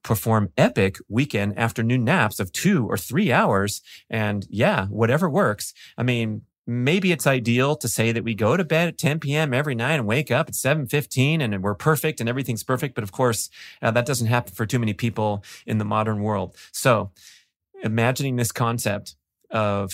[0.02, 3.82] perform epic weekend afternoon naps of two or three hours.
[4.08, 5.74] And yeah, whatever works.
[5.98, 9.52] I mean, maybe it's ideal to say that we go to bed at 10 p.m.
[9.52, 12.94] every night and wake up at 7:15 and we're perfect and everything's perfect.
[12.94, 13.50] But of course,
[13.82, 16.56] uh, that doesn't happen for too many people in the modern world.
[16.72, 17.10] So,
[17.82, 19.16] imagining this concept
[19.50, 19.90] of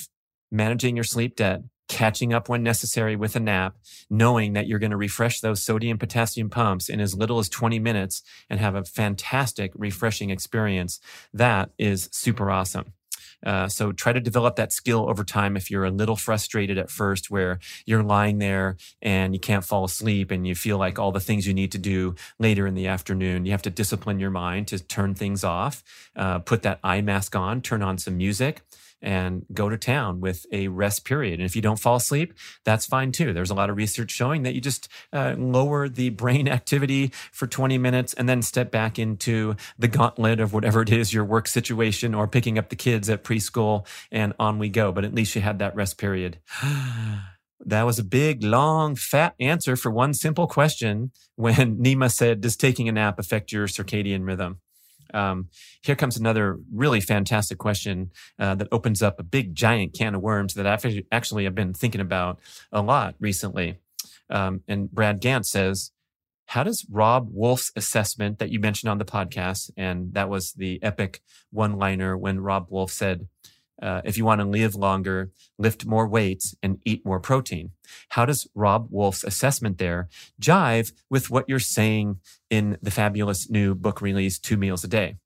[0.51, 3.77] managing your sleep debt, catching up when necessary with a nap,
[4.11, 7.79] knowing that you're going to refresh those sodium potassium pumps in as little as 20
[7.79, 11.01] minutes and have a fantastic refreshing experience.
[11.33, 12.92] That is super awesome.
[13.44, 16.90] Uh, so try to develop that skill over time if you're a little frustrated at
[16.90, 21.12] first where you're lying there and you can't fall asleep and you feel like all
[21.12, 23.44] the things you need to do later in the afternoon.
[23.44, 25.85] You have to discipline your mind to turn things off,
[26.16, 28.62] uh, put that eye mask on, turn on some music
[29.02, 31.38] and go to town with a rest period.
[31.38, 33.32] And if you don't fall asleep, that's fine too.
[33.32, 37.46] There's a lot of research showing that you just uh, lower the brain activity for
[37.46, 41.48] 20 minutes and then step back into the gauntlet of whatever it is your work
[41.48, 44.92] situation or picking up the kids at preschool and on we go.
[44.92, 46.38] But at least you had that rest period.
[47.64, 52.54] That was a big, long, fat answer for one simple question when Nima said, Does
[52.54, 54.61] taking a nap affect your circadian rhythm?
[55.14, 55.49] Um,
[55.83, 60.23] here comes another really fantastic question uh, that opens up a big, giant can of
[60.23, 62.40] worms that I've actually have been thinking about
[62.73, 63.79] a lot recently.
[64.31, 65.92] Um, and Brad Gant says,
[66.47, 70.81] how does Robb Wolf's assessment that you mentioned on the podcast, and that was the
[70.83, 73.27] epic one liner when Robb Wolf said,
[73.83, 77.71] uh, if you want to live longer, lift more weights and eat more protein.
[78.11, 80.09] How does Robb Wolf's assessment there
[80.41, 82.19] jive with what you're saying
[82.51, 85.17] in the fabulous new book release, Two Meals a Day?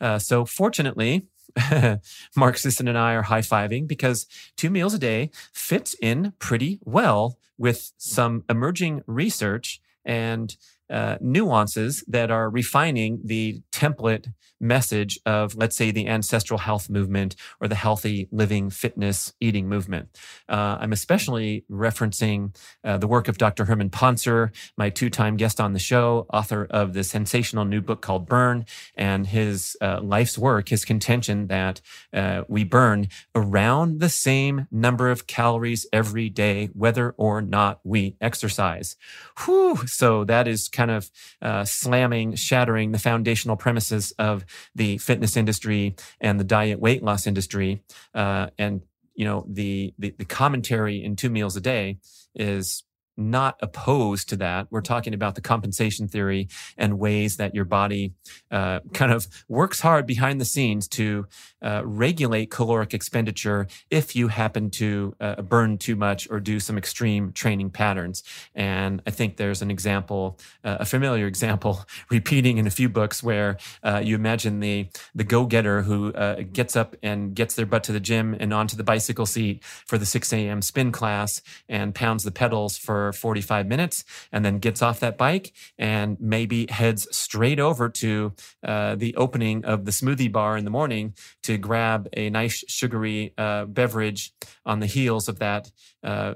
[0.00, 1.26] Uh, so, fortunately,
[2.36, 6.78] Mark Sisson and I are high fiving because two meals a day fits in pretty
[6.84, 10.56] well with some emerging research and
[10.90, 17.36] uh, nuances that are refining the template message of, let's say, the ancestral health movement
[17.60, 20.08] or the healthy living, fitness, eating movement.
[20.48, 23.66] Uh, I'm especially referencing uh, the work of Dr.
[23.66, 28.02] Herman Pontzer, my two time guest on the show, author of the sensational new book
[28.02, 31.80] called Burn, and his uh, life's work, his contention that
[32.12, 38.16] uh, we burn around the same number of calories every day, whether or not we
[38.20, 38.96] exercise.
[39.44, 39.86] Whew.
[39.86, 41.10] So that is kind of
[41.40, 47.26] uh, slamming, shattering the foundational premises of the fitness industry and the diet weight loss
[47.26, 47.82] industry.
[48.14, 48.80] Uh, and
[49.14, 51.98] you know the, the the commentary in two meals a day
[52.34, 52.82] is
[53.18, 54.68] not opposed to that.
[54.70, 58.14] We're talking about the compensation theory and ways that your body
[58.50, 61.26] uh, kind of works hard behind the scenes to
[61.60, 66.78] uh, regulate caloric expenditure if you happen to uh, burn too much or do some
[66.78, 68.22] extreme training patterns.
[68.54, 73.22] And I think there's an example, uh, a familiar example, repeating in a few books
[73.22, 77.66] where uh, you imagine the the go getter who uh, gets up and gets their
[77.66, 80.62] butt to the gym and onto the bicycle seat for the 6 a.m.
[80.62, 85.18] spin class and pounds the pedals for for 45 minutes and then gets off that
[85.18, 90.64] bike and maybe heads straight over to uh, the opening of the smoothie bar in
[90.64, 94.32] the morning to grab a nice sugary uh, beverage
[94.64, 95.70] on the heels of that
[96.02, 96.34] uh,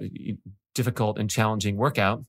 [0.75, 2.25] difficult and challenging workout.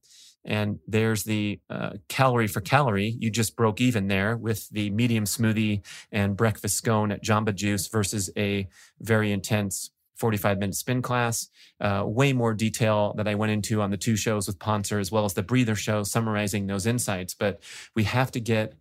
[0.46, 3.16] And there's the uh, calorie for calorie.
[3.18, 7.88] You just broke even there with the medium smoothie and breakfast scone at Jamba Juice
[7.88, 8.68] versus a
[9.00, 11.50] very intense 45 minute spin class.
[11.80, 15.12] Uh, way more detail that I went into on the two shows with Pontzer as
[15.12, 17.34] well as the breather show summarizing those insights.
[17.34, 17.62] But
[17.96, 18.74] we have to get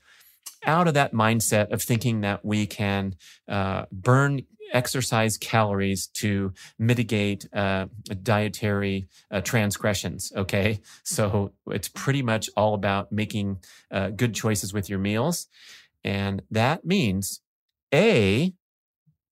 [0.65, 3.17] out of that mindset of thinking that we can
[3.49, 4.43] uh, burn
[4.73, 7.87] exercise calories to mitigate uh,
[8.23, 10.33] dietary uh, transgressions.
[10.35, 10.81] Okay.
[11.03, 13.59] So it's pretty much all about making
[13.91, 15.47] uh, good choices with your meals.
[16.05, 17.41] And that means
[17.95, 18.55] A,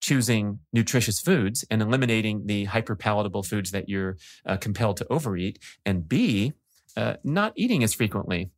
[0.00, 5.58] choosing nutritious foods and eliminating the hyperpalatable foods that you're uh, compelled to overeat.
[5.84, 6.52] And B,
[6.96, 8.50] uh, not eating as frequently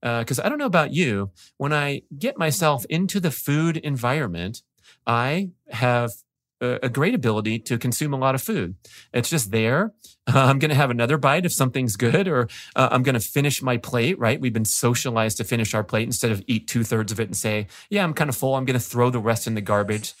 [0.00, 4.62] because uh, I don't know about you, when I get myself into the food environment,
[5.06, 6.12] I have
[6.60, 8.74] a great ability to consume a lot of food.
[9.12, 9.92] It's just there.
[10.26, 13.20] Uh, I'm going to have another bite if something's good, or uh, I'm going to
[13.20, 14.40] finish my plate, right?
[14.40, 17.36] We've been socialized to finish our plate instead of eat two thirds of it and
[17.36, 18.56] say, yeah, I'm kind of full.
[18.56, 20.14] I'm going to throw the rest in the garbage.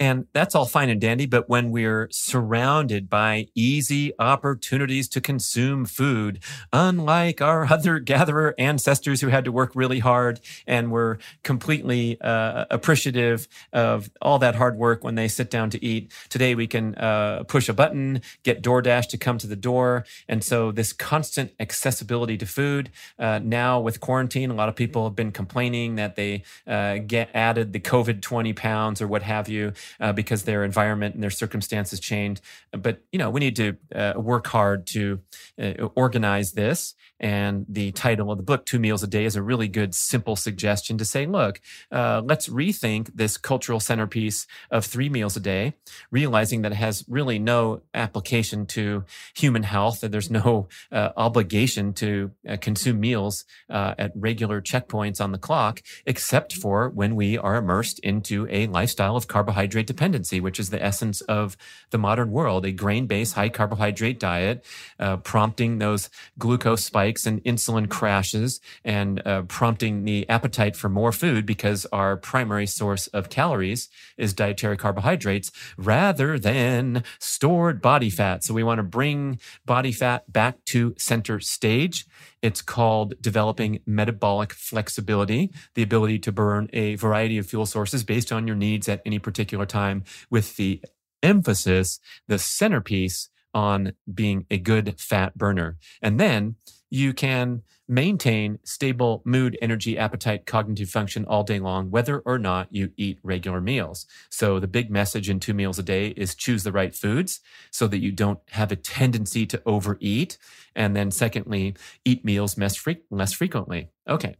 [0.00, 1.26] And that's all fine and dandy.
[1.26, 9.20] But when we're surrounded by easy opportunities to consume food, unlike our other gatherer ancestors
[9.20, 14.76] who had to work really hard and were completely uh, appreciative of all that hard
[14.76, 18.62] work when they sit down to eat, today we can uh, push a button, get
[18.62, 20.06] DoorDash to come to the door.
[20.26, 25.04] And so this constant accessibility to food, uh, now with quarantine, a lot of people
[25.04, 29.46] have been complaining that they uh, get added the COVID 20 pounds or what have
[29.46, 32.40] you uh, because their environment and their circumstances changed.
[32.72, 35.20] But you know, we need to uh, work hard to
[35.60, 39.42] uh, organize this and the title of the book, Two Meals a Day, is a
[39.42, 41.60] really good, simple suggestion to say, look,
[41.92, 45.74] uh, let's rethink this cultural centerpiece of three meals a day,
[46.10, 49.04] realizing that it has really no application to
[49.36, 55.32] human health, that there's no uh, obligation to uh, consume meals at regular checkpoints on
[55.32, 60.58] the clock, except for when we are immersed into a lifestyle of carbohydrate dependency, which
[60.58, 61.56] is the essence of
[61.90, 64.64] the modern world, a grain based high carbohydrate diet,
[64.98, 70.88] uh, prompting those glucose spikes spikes and insulin crashes and uh, prompting the appetite for
[70.88, 78.10] more food because our primary source of calories is dietary carbohydrates rather than stored body
[78.10, 78.44] fat.
[78.44, 82.06] So we want to bring body fat back to center stage.
[82.42, 88.32] It's called developing metabolic flexibility, the ability to burn a variety of fuel sources based
[88.32, 90.82] on your needs at any particular time with the
[91.22, 95.76] emphasis, the centerpiece on being a good fat burner.
[96.00, 96.56] And then
[96.88, 102.68] you can maintain stable mood, energy, appetite, cognitive function all day long, whether or not
[102.70, 104.06] you eat regular meals.
[104.30, 107.40] So the big message in two meals a day is choose the right foods
[107.72, 110.38] so that you don't have a tendency to overeat.
[110.76, 111.74] And then secondly,
[112.04, 113.88] eat meals less, fre- less frequently.
[114.08, 114.36] Okay.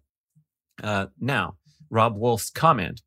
[0.80, 1.56] Uh, now,
[1.90, 3.02] Robb Wolf's comment.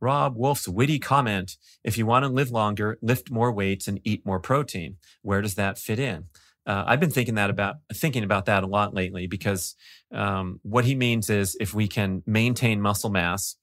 [0.00, 4.26] Robb Wolf's witty comment if you want to live longer, lift more weights and eat
[4.26, 4.98] more protein.
[5.22, 6.26] Where does that fit in?
[6.68, 9.74] Uh, I've been thinking that about thinking about that a lot lately because
[10.12, 13.56] um, what he means is if we can maintain muscle mass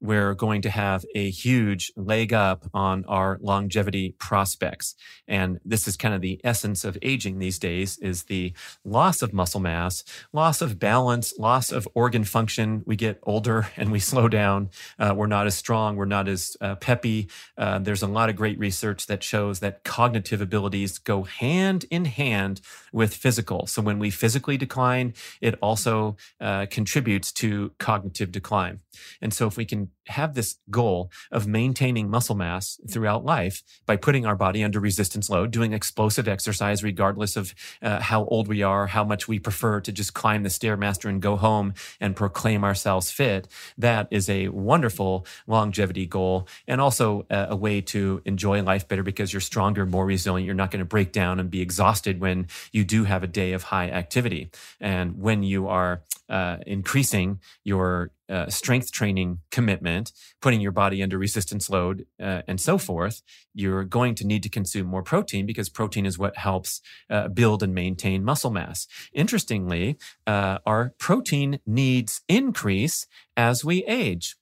[0.00, 4.94] we're going to have a huge leg up on our longevity prospects.
[5.26, 8.52] And this is kind of the essence of aging these days is the
[8.84, 12.82] loss of muscle mass, loss of balance, loss of organ function.
[12.86, 14.70] We get older and we slow down.
[14.98, 15.96] Uh, we're not as strong.
[15.96, 17.28] We're not as uh, peppy.
[17.56, 22.04] Uh, there's a lot of great research that shows that cognitive abilities go hand in
[22.04, 22.60] hand
[22.92, 23.66] with physical.
[23.66, 28.80] So when we physically decline, it also uh, contributes to cognitive decline.
[29.20, 33.96] And so if we can have this goal of maintaining muscle mass throughout life by
[33.96, 38.62] putting our body under resistance load, doing explosive exercise, regardless of uh, how old we
[38.62, 42.64] are, how much we prefer to just climb the Stairmaster and go home and proclaim
[42.64, 43.48] ourselves fit.
[43.78, 49.02] That is a wonderful longevity goal and also a, a way to enjoy life better
[49.02, 50.46] because you're stronger, more resilient.
[50.46, 53.52] You're not going to break down and be exhausted when you do have a day
[53.52, 54.50] of high activity.
[54.80, 61.18] And when you are uh, increasing your uh, strength training commitment, putting your body under
[61.18, 63.22] resistance load, uh, and so forth,
[63.54, 67.62] you're going to need to consume more protein because protein is what helps uh, build
[67.62, 68.86] and maintain muscle mass.
[69.12, 73.06] Interestingly, uh, our protein needs increase
[73.36, 74.36] as we age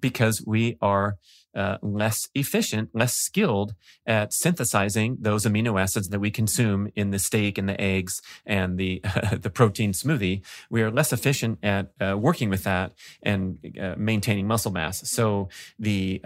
[0.00, 1.16] because we are
[1.54, 3.74] uh, less efficient, less skilled
[4.06, 8.78] at synthesizing those amino acids that we consume in the steak and the eggs and
[8.78, 10.42] the uh, the protein smoothie.
[10.68, 12.92] We are less efficient at uh, working with that
[13.22, 15.08] and uh, maintaining muscle mass.
[15.08, 15.48] So
[15.78, 16.20] the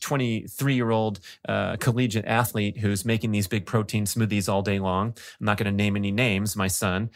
[0.00, 5.14] 23 year old collegiate athlete who's making these big protein smoothies all day long.
[5.40, 6.56] I'm not going to name any names.
[6.56, 7.10] My son,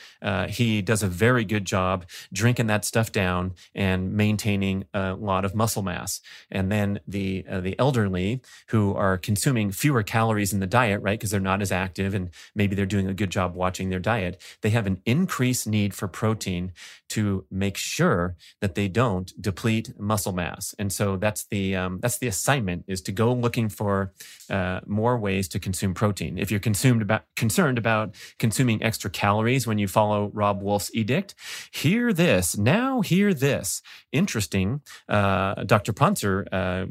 [0.48, 5.54] he does a very good job drinking that stuff down and maintaining a lot of
[5.54, 6.20] muscle mass.
[6.50, 11.18] And then the uh, the elderly who are consuming fewer calories in the diet, right?
[11.18, 14.40] Because they're not as active and maybe they're doing a good job watching their diet.
[14.62, 16.72] They have an increased need for protein
[17.10, 20.74] to make sure that they don't deplete muscle mass.
[20.78, 24.12] And so that's the um, that's the assignment is to go looking for
[24.48, 26.38] uh, more ways to consume protein.
[26.38, 31.34] If you're consumed about concerned about consuming extra calories when you follow Robb Wolf's edict,
[31.72, 33.00] hear this now.
[33.00, 33.82] Hear this.
[34.12, 34.80] Interesting.
[35.08, 35.92] Uh, Dr.
[35.92, 36.86] Pontzer uh,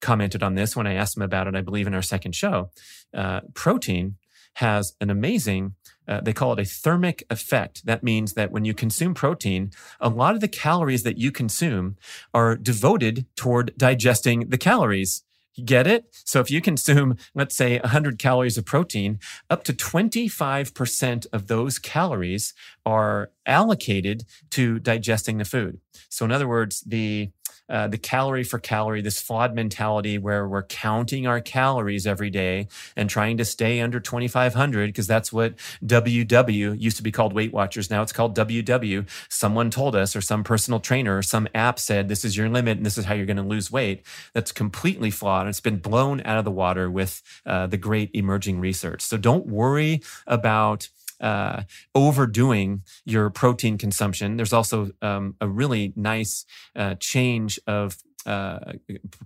[0.00, 1.54] commented on this when I asked him about it.
[1.54, 2.70] I believe in our second show.
[3.14, 4.16] Uh, protein
[4.54, 5.74] has an amazing
[6.08, 7.84] uh, they call it a thermic effect.
[7.84, 9.70] That means that when you consume protein,
[10.00, 11.96] a lot of the calories that you consume
[12.32, 15.22] are devoted toward digesting the calories.
[15.62, 16.04] Get it?
[16.24, 19.18] So if you consume, let's say, 100 calories of protein,
[19.50, 22.54] up to 25% of those calories
[22.86, 25.80] are allocated to digesting the food.
[26.08, 27.30] So in other words, the
[27.68, 32.68] uh, the calorie for calorie, this flawed mentality where we're counting our calories every day
[32.96, 35.54] and trying to stay under 2,500 because that's what
[35.84, 37.90] WW used to be called Weight Watchers.
[37.90, 39.08] Now it's called WW.
[39.28, 42.78] Someone told us, or some personal trainer, or some app said, this is your limit
[42.78, 44.02] and this is how you're going to lose weight.
[44.32, 45.46] That's completely flawed.
[45.48, 49.02] It's been blown out of the water with uh, the great emerging research.
[49.02, 50.88] So don't worry about
[51.20, 51.62] uh,
[51.94, 54.36] overdoing your protein consumption.
[54.36, 56.44] There's also um, a really nice
[56.76, 57.96] uh, change of
[58.28, 58.58] uh,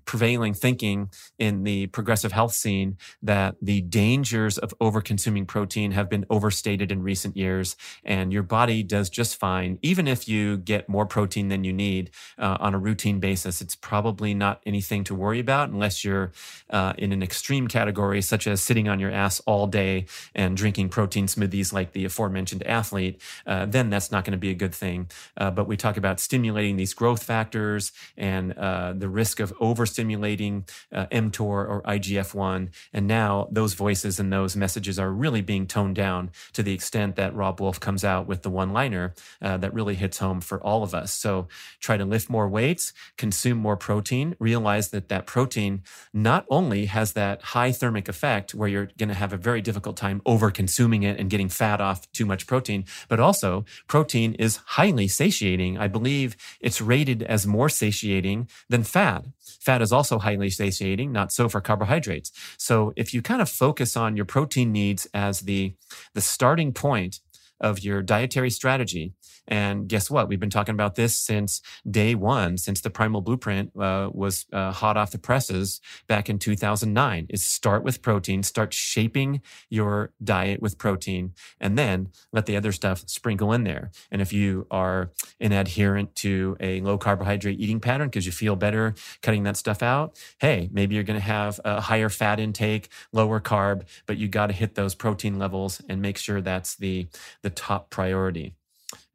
[0.04, 6.24] prevailing thinking in the progressive health scene that the dangers of over-consuming protein have been
[6.30, 9.78] overstated in recent years, and your body does just fine.
[9.82, 13.76] Even if you get more protein than you need uh, on a routine basis, it's
[13.90, 16.30] probably not anything to worry about unless you're
[16.70, 20.88] uh, in an extreme category, such as sitting on your ass all day and drinking
[20.88, 23.20] protein smoothies like the aforementioned athlete.
[23.46, 25.10] Uh, then that's not going to be a good thing.
[25.36, 30.68] Uh, but we talk about stimulating these growth factors and uh, the risk of overstimulating
[30.92, 32.68] uh, mTOR or IGF-1.
[32.92, 37.16] And now those voices and those messages are really being toned down to the extent
[37.16, 40.82] that Robb Wolf comes out with the one-liner uh, that really hits home for all
[40.82, 41.12] of us.
[41.12, 41.48] So
[41.80, 45.82] try to lift more weights, consume more protein, realize that that protein
[46.12, 49.96] not only has that high thermic effect where you're going to have a very difficult
[49.96, 54.56] time over consuming it and getting fat off too much protein, but also protein is
[54.56, 55.78] highly satiating.
[55.78, 59.24] I believe it's rated as more satiating than fat.
[59.60, 62.32] Fat is also highly satiating, not so for carbohydrates.
[62.58, 65.74] So if you kind of focus on your protein needs as the,
[66.14, 67.20] the starting point
[67.62, 69.14] of your dietary strategy.
[69.48, 70.28] And guess what?
[70.28, 74.72] We've been talking about this since day one, since the Primal Blueprint uh, was uh,
[74.72, 77.26] hot off the presses back in 2009.
[77.28, 82.72] Is start with protein, start shaping your diet with protein, and then let the other
[82.72, 83.90] stuff sprinkle in there.
[84.10, 85.10] And if you are
[85.40, 89.82] an adherent to a low carbohydrate eating pattern because you feel better cutting that stuff
[89.82, 94.28] out, hey, maybe you're going to have a higher fat intake, lower carb, but you
[94.28, 97.08] got to hit those protein levels and make sure that's the
[97.42, 98.54] the top priority.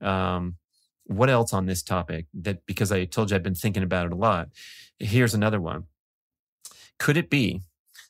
[0.01, 0.57] Um,
[1.05, 2.25] what else on this topic?
[2.33, 4.49] That because I told you I've been thinking about it a lot.
[4.99, 5.85] Here's another one.
[6.99, 7.61] Could it be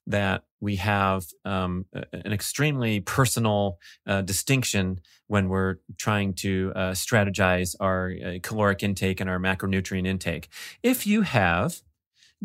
[0.07, 7.75] that we have um, an extremely personal uh, distinction when we're trying to uh, strategize
[7.79, 10.49] our uh, caloric intake and our macronutrient intake?
[10.81, 11.81] If you have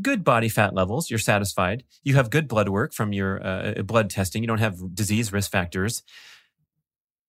[0.00, 1.84] good body fat levels, you're satisfied.
[2.02, 4.42] You have good blood work from your uh, blood testing.
[4.42, 6.02] You don't have disease risk factors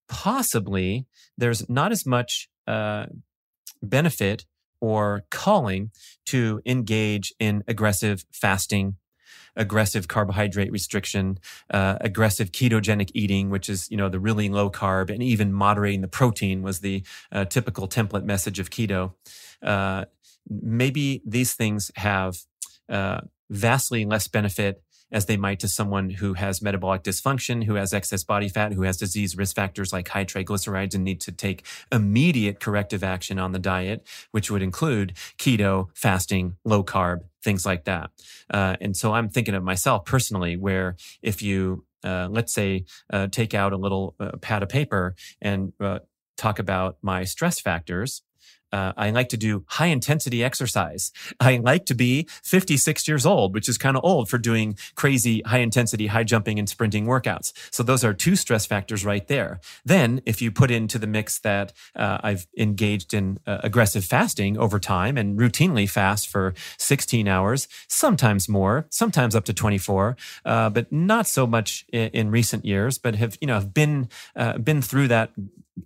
[0.08, 3.06] possibly there's not as much uh,
[3.82, 4.44] benefit
[4.80, 5.90] or calling
[6.26, 8.96] to engage in aggressive fasting
[9.56, 11.38] aggressive carbohydrate restriction,
[11.70, 16.00] uh, aggressive ketogenic eating, which is you know the really low carb, and even moderating
[16.00, 19.14] the protein was the uh, typical template message of keto.
[19.62, 20.04] Uh,
[20.48, 22.36] maybe these things have
[22.88, 24.82] uh, vastly less benefit
[25.14, 28.82] as they might to someone who has metabolic dysfunction, who has excess body fat, who
[28.82, 33.52] has disease risk factors like high triglycerides and need to take immediate corrective action on
[33.52, 38.10] the diet, which would include keto, fasting, low carb, things like that.
[38.52, 43.28] Uh, and so I'm thinking of myself personally, where if you uh, let's say uh,
[43.28, 46.00] take out a little uh, pad of paper and uh,
[46.36, 48.22] talk about my stress factors
[48.74, 51.12] Uh, I like to do high intensity exercise.
[51.38, 55.42] I like to be 56 years old, which is kind of old for doing crazy
[55.46, 57.52] high intensity, high jumping and sprinting workouts.
[57.70, 59.60] So those are two stress factors right there.
[59.84, 64.58] Then if you put into the mix that uh, I've engaged in uh, aggressive fasting
[64.58, 70.70] over time and routinely fast for 16 hours, sometimes more, sometimes up to 24, uh,
[70.70, 74.58] but not so much in, in, recent years, but have, you know, have been, uh,
[74.58, 75.30] been through that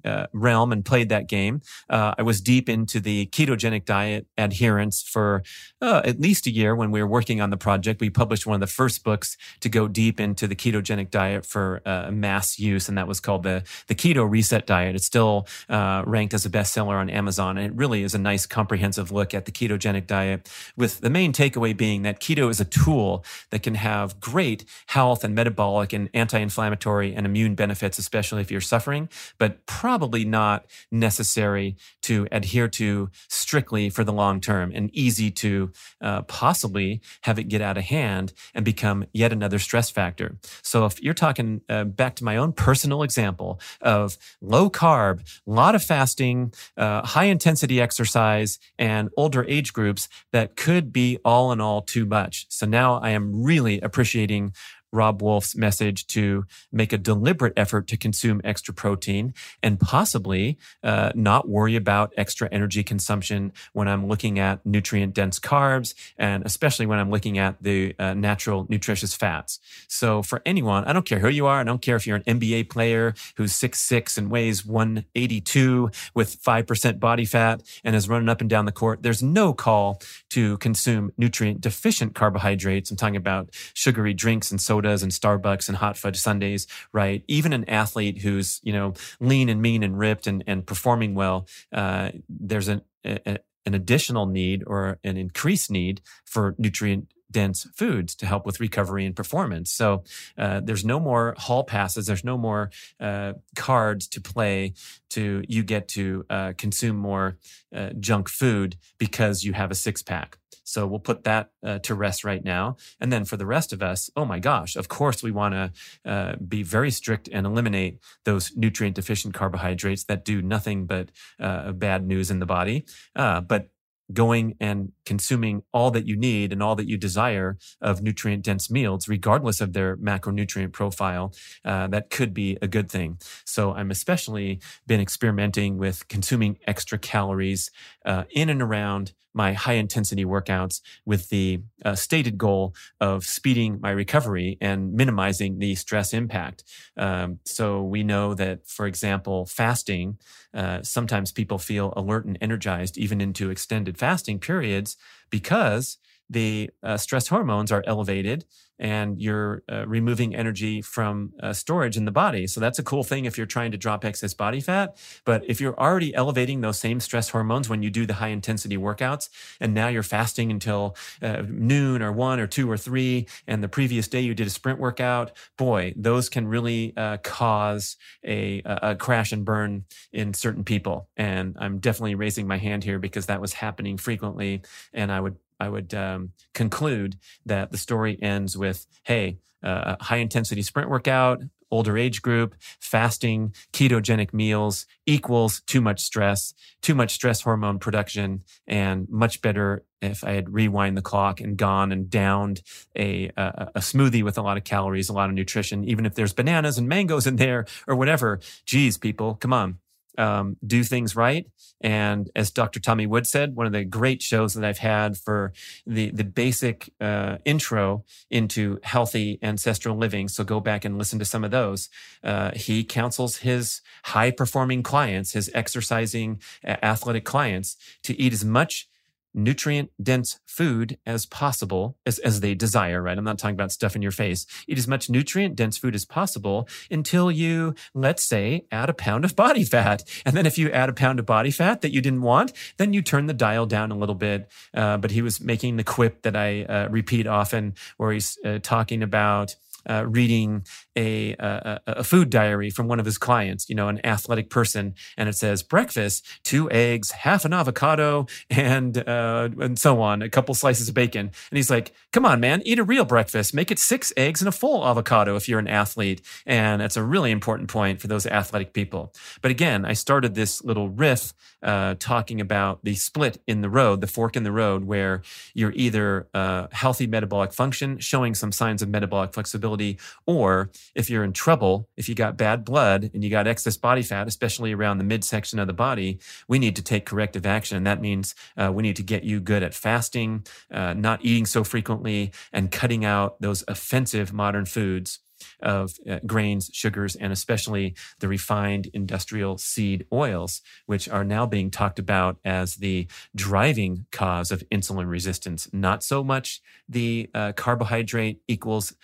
[0.04, 1.62] uh, realm and played that game.
[1.88, 5.42] Uh, I was deep into the ketogenic diet adherence for
[5.80, 8.00] uh, at least a year when we were working on the project.
[8.00, 11.82] We published one of the first books to go deep into the ketogenic diet for
[11.86, 14.94] uh, mass use, and that was called the the Keto Reset Diet.
[14.94, 18.46] It's still uh, ranked as a bestseller on Amazon, and it really is a nice
[18.46, 20.50] comprehensive look at the ketogenic diet.
[20.76, 25.24] With the main takeaway being that keto is a tool that can have great health
[25.24, 29.08] and metabolic and anti-inflammatory and immune benefits, especially if you're suffering,
[29.38, 35.70] but probably not necessary to adhere to strictly for the long term and easy to
[36.00, 40.36] uh, possibly have it get out of hand and become yet another stress factor.
[40.62, 45.50] So if you're talking uh, back to my own personal example of low carb, a
[45.50, 51.52] lot of fasting, uh, high intensity exercise, and older age groups, that could be all
[51.52, 52.46] in all too much.
[52.48, 54.54] So now I am really appreciating
[54.92, 61.12] Robb Wolf's message to make a deliberate effort to consume extra protein and possibly uh,
[61.14, 66.86] not worry about extra energy consumption when I'm looking at nutrient dense carbs and especially
[66.86, 69.60] when I'm looking at the uh, natural nutritious fats.
[69.88, 71.60] So for anyone, I don't care who you are.
[71.60, 76.42] I don't care if you're an NBA player who's six six and weighs 182 with
[76.42, 79.02] 5% body fat and is running up and down the court.
[79.02, 82.90] There's no call to consume nutrient deficient carbohydrates.
[82.90, 87.24] I'm talking about sugary drinks and so sodas and Starbucks and hot fudge sundaes, right?
[87.26, 91.46] Even an athlete who's, you know, lean and mean and ripped and, and performing well,
[91.72, 98.14] uh, there's an, a, an additional need or an increased need for nutrient dense foods
[98.14, 99.70] to help with recovery and performance.
[99.70, 100.02] So
[100.38, 102.06] uh, there's no more hall passes.
[102.06, 104.72] There's no more uh, cards to play
[105.10, 107.36] to you get to uh, consume more
[107.74, 110.38] uh, junk food because you have a six pack.
[110.68, 112.76] So we'll put that uh, to rest right now.
[113.00, 115.72] And then for the rest of us, oh my gosh, of course we want to
[116.04, 121.10] uh, be very strict and eliminate those nutrient deficient carbohydrates that do nothing but
[121.40, 122.84] uh, bad news in the body.
[123.16, 123.70] Uh, but
[124.12, 128.70] going and consuming all that you need and all that you desire of nutrient dense
[128.70, 131.32] meals, regardless of their macronutrient profile,
[131.64, 133.18] uh, that could be a good thing.
[133.44, 137.70] So I'm especially been experimenting with consuming extra calories
[138.04, 143.78] uh, in and around my high intensity workouts with the uh, stated goal of speeding
[143.80, 146.64] my recovery and minimizing the stress impact.
[146.96, 150.18] Um, so we know that, for example, fasting,
[150.54, 154.96] uh, sometimes people feel alert and energized even into extended fasting periods
[155.30, 155.98] because
[156.30, 158.44] the uh, stress hormones are elevated
[158.78, 162.46] and you're uh, removing energy from uh, storage in the body.
[162.46, 164.96] So that's a cool thing if you're trying to drop excess body fat.
[165.24, 168.76] But if you're already elevating those same stress hormones when you do the high intensity
[168.76, 173.62] workouts, and now you're fasting until uh, noon or one or two or three, and
[173.64, 178.62] the previous day you did a sprint workout, boy, those can really uh, cause a,
[178.64, 181.08] a crash and burn in certain people.
[181.16, 184.62] And I'm definitely raising my hand here because that was happening frequently.
[184.92, 190.18] And I would I would um, conclude that the story ends with, hey, uh, high
[190.18, 197.12] intensity sprint workout, older age group, fasting, ketogenic meals equals too much stress, too much
[197.12, 202.08] stress hormone production, and much better if I had rewind the clock and gone and
[202.08, 202.62] downed
[202.96, 206.14] a, a, a smoothie with a lot of calories, a lot of nutrition, even if
[206.14, 208.40] there's bananas and mangoes in there or whatever.
[208.64, 209.78] Geez, people, come on
[210.18, 211.46] um, do things right.
[211.80, 212.80] And as Dr.
[212.80, 215.52] Tommy Wood said, one of the great shows that I've had for
[215.86, 220.28] the the basic uh, intro into healthy ancestral living.
[220.28, 221.88] So go back and listen to some of those.
[222.22, 228.88] Uh, he counsels his high performing clients, his exercising athletic clients, to eat as much
[229.34, 233.16] nutrient dense food as possible as, as they desire, right?
[233.16, 234.46] I'm not talking about stuff in your face.
[234.66, 239.24] Eat as much nutrient dense food as possible until you, let's say, add a pound
[239.24, 240.02] of body fat.
[240.24, 242.92] And then if you add a pound of body fat that you didn't want, then
[242.92, 244.50] you turn the dial down a little bit.
[244.74, 248.58] Uh, but he was making the quip that I uh, repeat often where he's uh,
[248.62, 249.54] talking about
[249.88, 250.64] uh, reading
[250.96, 254.94] a, a, a food diary from one of his clients, you know, an athletic person,
[255.16, 260.28] and it says breakfast: two eggs, half an avocado, and uh, and so on, a
[260.28, 261.30] couple slices of bacon.
[261.50, 263.54] And he's like, "Come on, man, eat a real breakfast.
[263.54, 267.02] Make it six eggs and a full avocado if you're an athlete." And that's a
[267.02, 269.12] really important point for those athletic people.
[269.40, 271.32] But again, I started this little riff
[271.62, 275.22] uh, talking about the split in the road, the fork in the road, where
[275.54, 279.77] you're either uh, healthy metabolic function, showing some signs of metabolic flexibility,
[280.26, 284.02] or if you're in trouble, if you got bad blood and you got excess body
[284.02, 287.76] fat, especially around the midsection of the body, we need to take corrective action.
[287.76, 291.46] And that means uh, we need to get you good at fasting, uh, not eating
[291.46, 295.20] so frequently, and cutting out those offensive modern foods
[295.60, 301.70] of uh, grains, sugars, and especially the refined industrial seed oils, which are now being
[301.70, 305.68] talked about as the driving cause of insulin resistance.
[305.72, 308.94] Not so much the uh, carbohydrate equals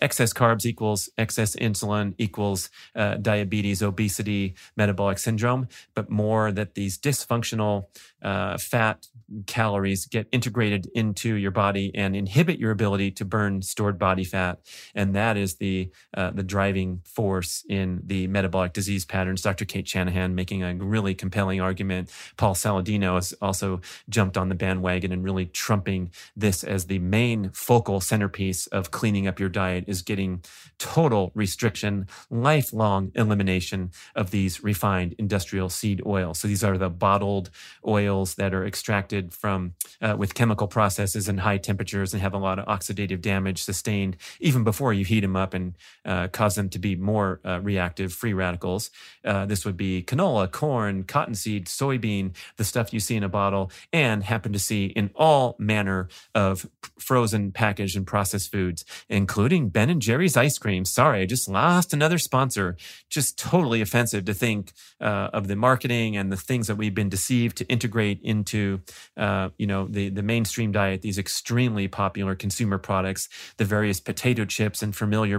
[0.00, 6.98] excess carbs equals excess insulin equals uh, diabetes, obesity, metabolic syndrome, but more that these
[6.98, 7.86] dysfunctional
[8.22, 9.08] uh, fat
[9.46, 14.60] calories get integrated into your body and inhibit your ability to burn stored body fat,
[14.94, 19.42] and that is the uh, the driving force in the metabolic disease patterns.
[19.42, 19.64] Dr.
[19.64, 22.10] Cate Shanahan making a really compelling argument.
[22.36, 27.50] Paul Saladino has also jumped on the bandwagon and really trumping this as the main
[27.50, 30.42] focal centerpiece of cleaning up your diet is getting
[30.78, 36.40] total restriction, lifelong elimination of these refined industrial seed oils.
[36.40, 37.50] So these are the bottled
[37.86, 42.38] oils that are extracted from uh, with chemical processes and high temperatures and have a
[42.38, 45.74] lot of oxidative damage sustained even before you heat them up and
[46.04, 48.90] uh, cause them to be more uh, reactive, free radicals.
[49.24, 53.70] Uh, this would be canola, corn, cottonseed, soybean, the stuff you see in a bottle
[53.92, 56.68] and happen to see in all manner of
[56.98, 60.84] frozen packaged and processed foods, including Ben and Jerry's ice cream.
[60.84, 62.76] Sorry, I just lost another sponsor.
[63.08, 67.08] Just totally offensive to think uh, of the marketing and the things that we've been
[67.08, 68.80] deceived to integrate into,
[69.16, 71.02] uh, you know, the the mainstream diet.
[71.02, 75.38] These extremely popular consumer products, the various potato chips and familiar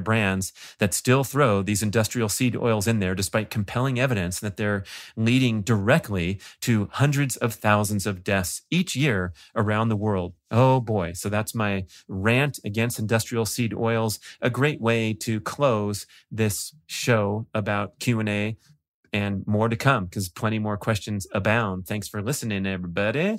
[0.52, 4.84] brands that still throw these industrial seed oils in there, despite compelling evidence that they're
[5.16, 10.34] leading directly to hundreds of thousands of deaths each year around the world.
[10.52, 11.14] Oh boy.
[11.14, 14.20] So that's my rant against industrial seed oils.
[14.41, 18.58] A great way to close this show about Q&A
[19.12, 21.86] and more to come because plenty more questions abound.
[21.86, 23.38] Thanks for listening, everybody.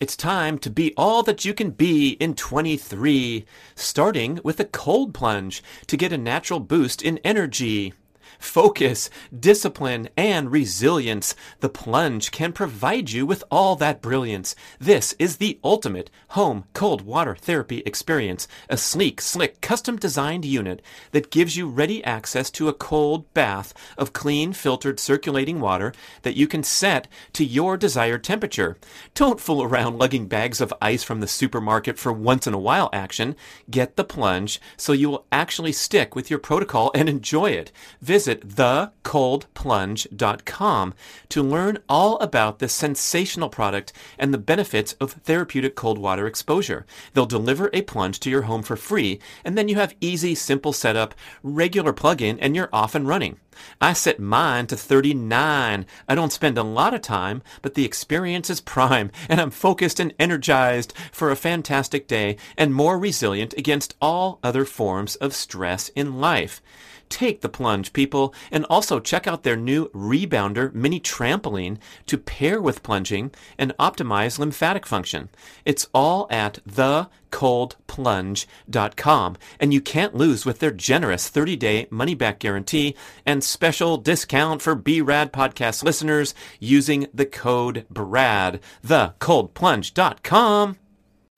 [0.00, 3.44] It's time to be all that you can be in 23,
[3.74, 7.92] starting with a cold plunge to get a natural boost in energy
[8.38, 11.34] focus, discipline, and resilience.
[11.60, 14.54] The plunge can provide you with all that brilliance.
[14.78, 20.82] This is the ultimate home cold water therapy experience, a sleek, slick, custom designed unit
[21.12, 26.36] that gives you ready access to a cold bath of clean, filtered, circulating water that
[26.36, 28.76] you can set to your desired temperature.
[29.14, 32.90] Don't fool around lugging bags of ice from the supermarket for once in a while
[32.92, 33.34] action.
[33.70, 37.72] Get the plunge so you will actually stick with your protocol and enjoy it.
[38.00, 40.94] Visit visit thecoldplunge.com
[41.28, 46.84] to learn all about this sensational product and the benefits of therapeutic cold water exposure.
[47.14, 50.72] They'll deliver a plunge to your home for free, and then you have easy, simple
[50.72, 51.14] setup,
[51.44, 53.38] regular plug-in, and you're off and running.
[53.80, 55.86] I set mine to 39.
[56.08, 60.00] I don't spend a lot of time, but the experience is prime, and I'm focused
[60.00, 65.88] and energized for a fantastic day and more resilient against all other forms of stress
[65.90, 66.60] in life.
[67.08, 72.60] Take the plunge, people, and also check out their new Rebounder mini trampoline to pair
[72.60, 75.30] with plunging and optimize lymphatic function.
[75.64, 82.38] It's all at thecoldplunge.com, and you can't lose with their generous 30 day money back
[82.38, 82.94] guarantee
[83.24, 88.60] and special discount for BRAD podcast listeners using the code BRAD.
[88.86, 90.76] Thecoldplunge.com.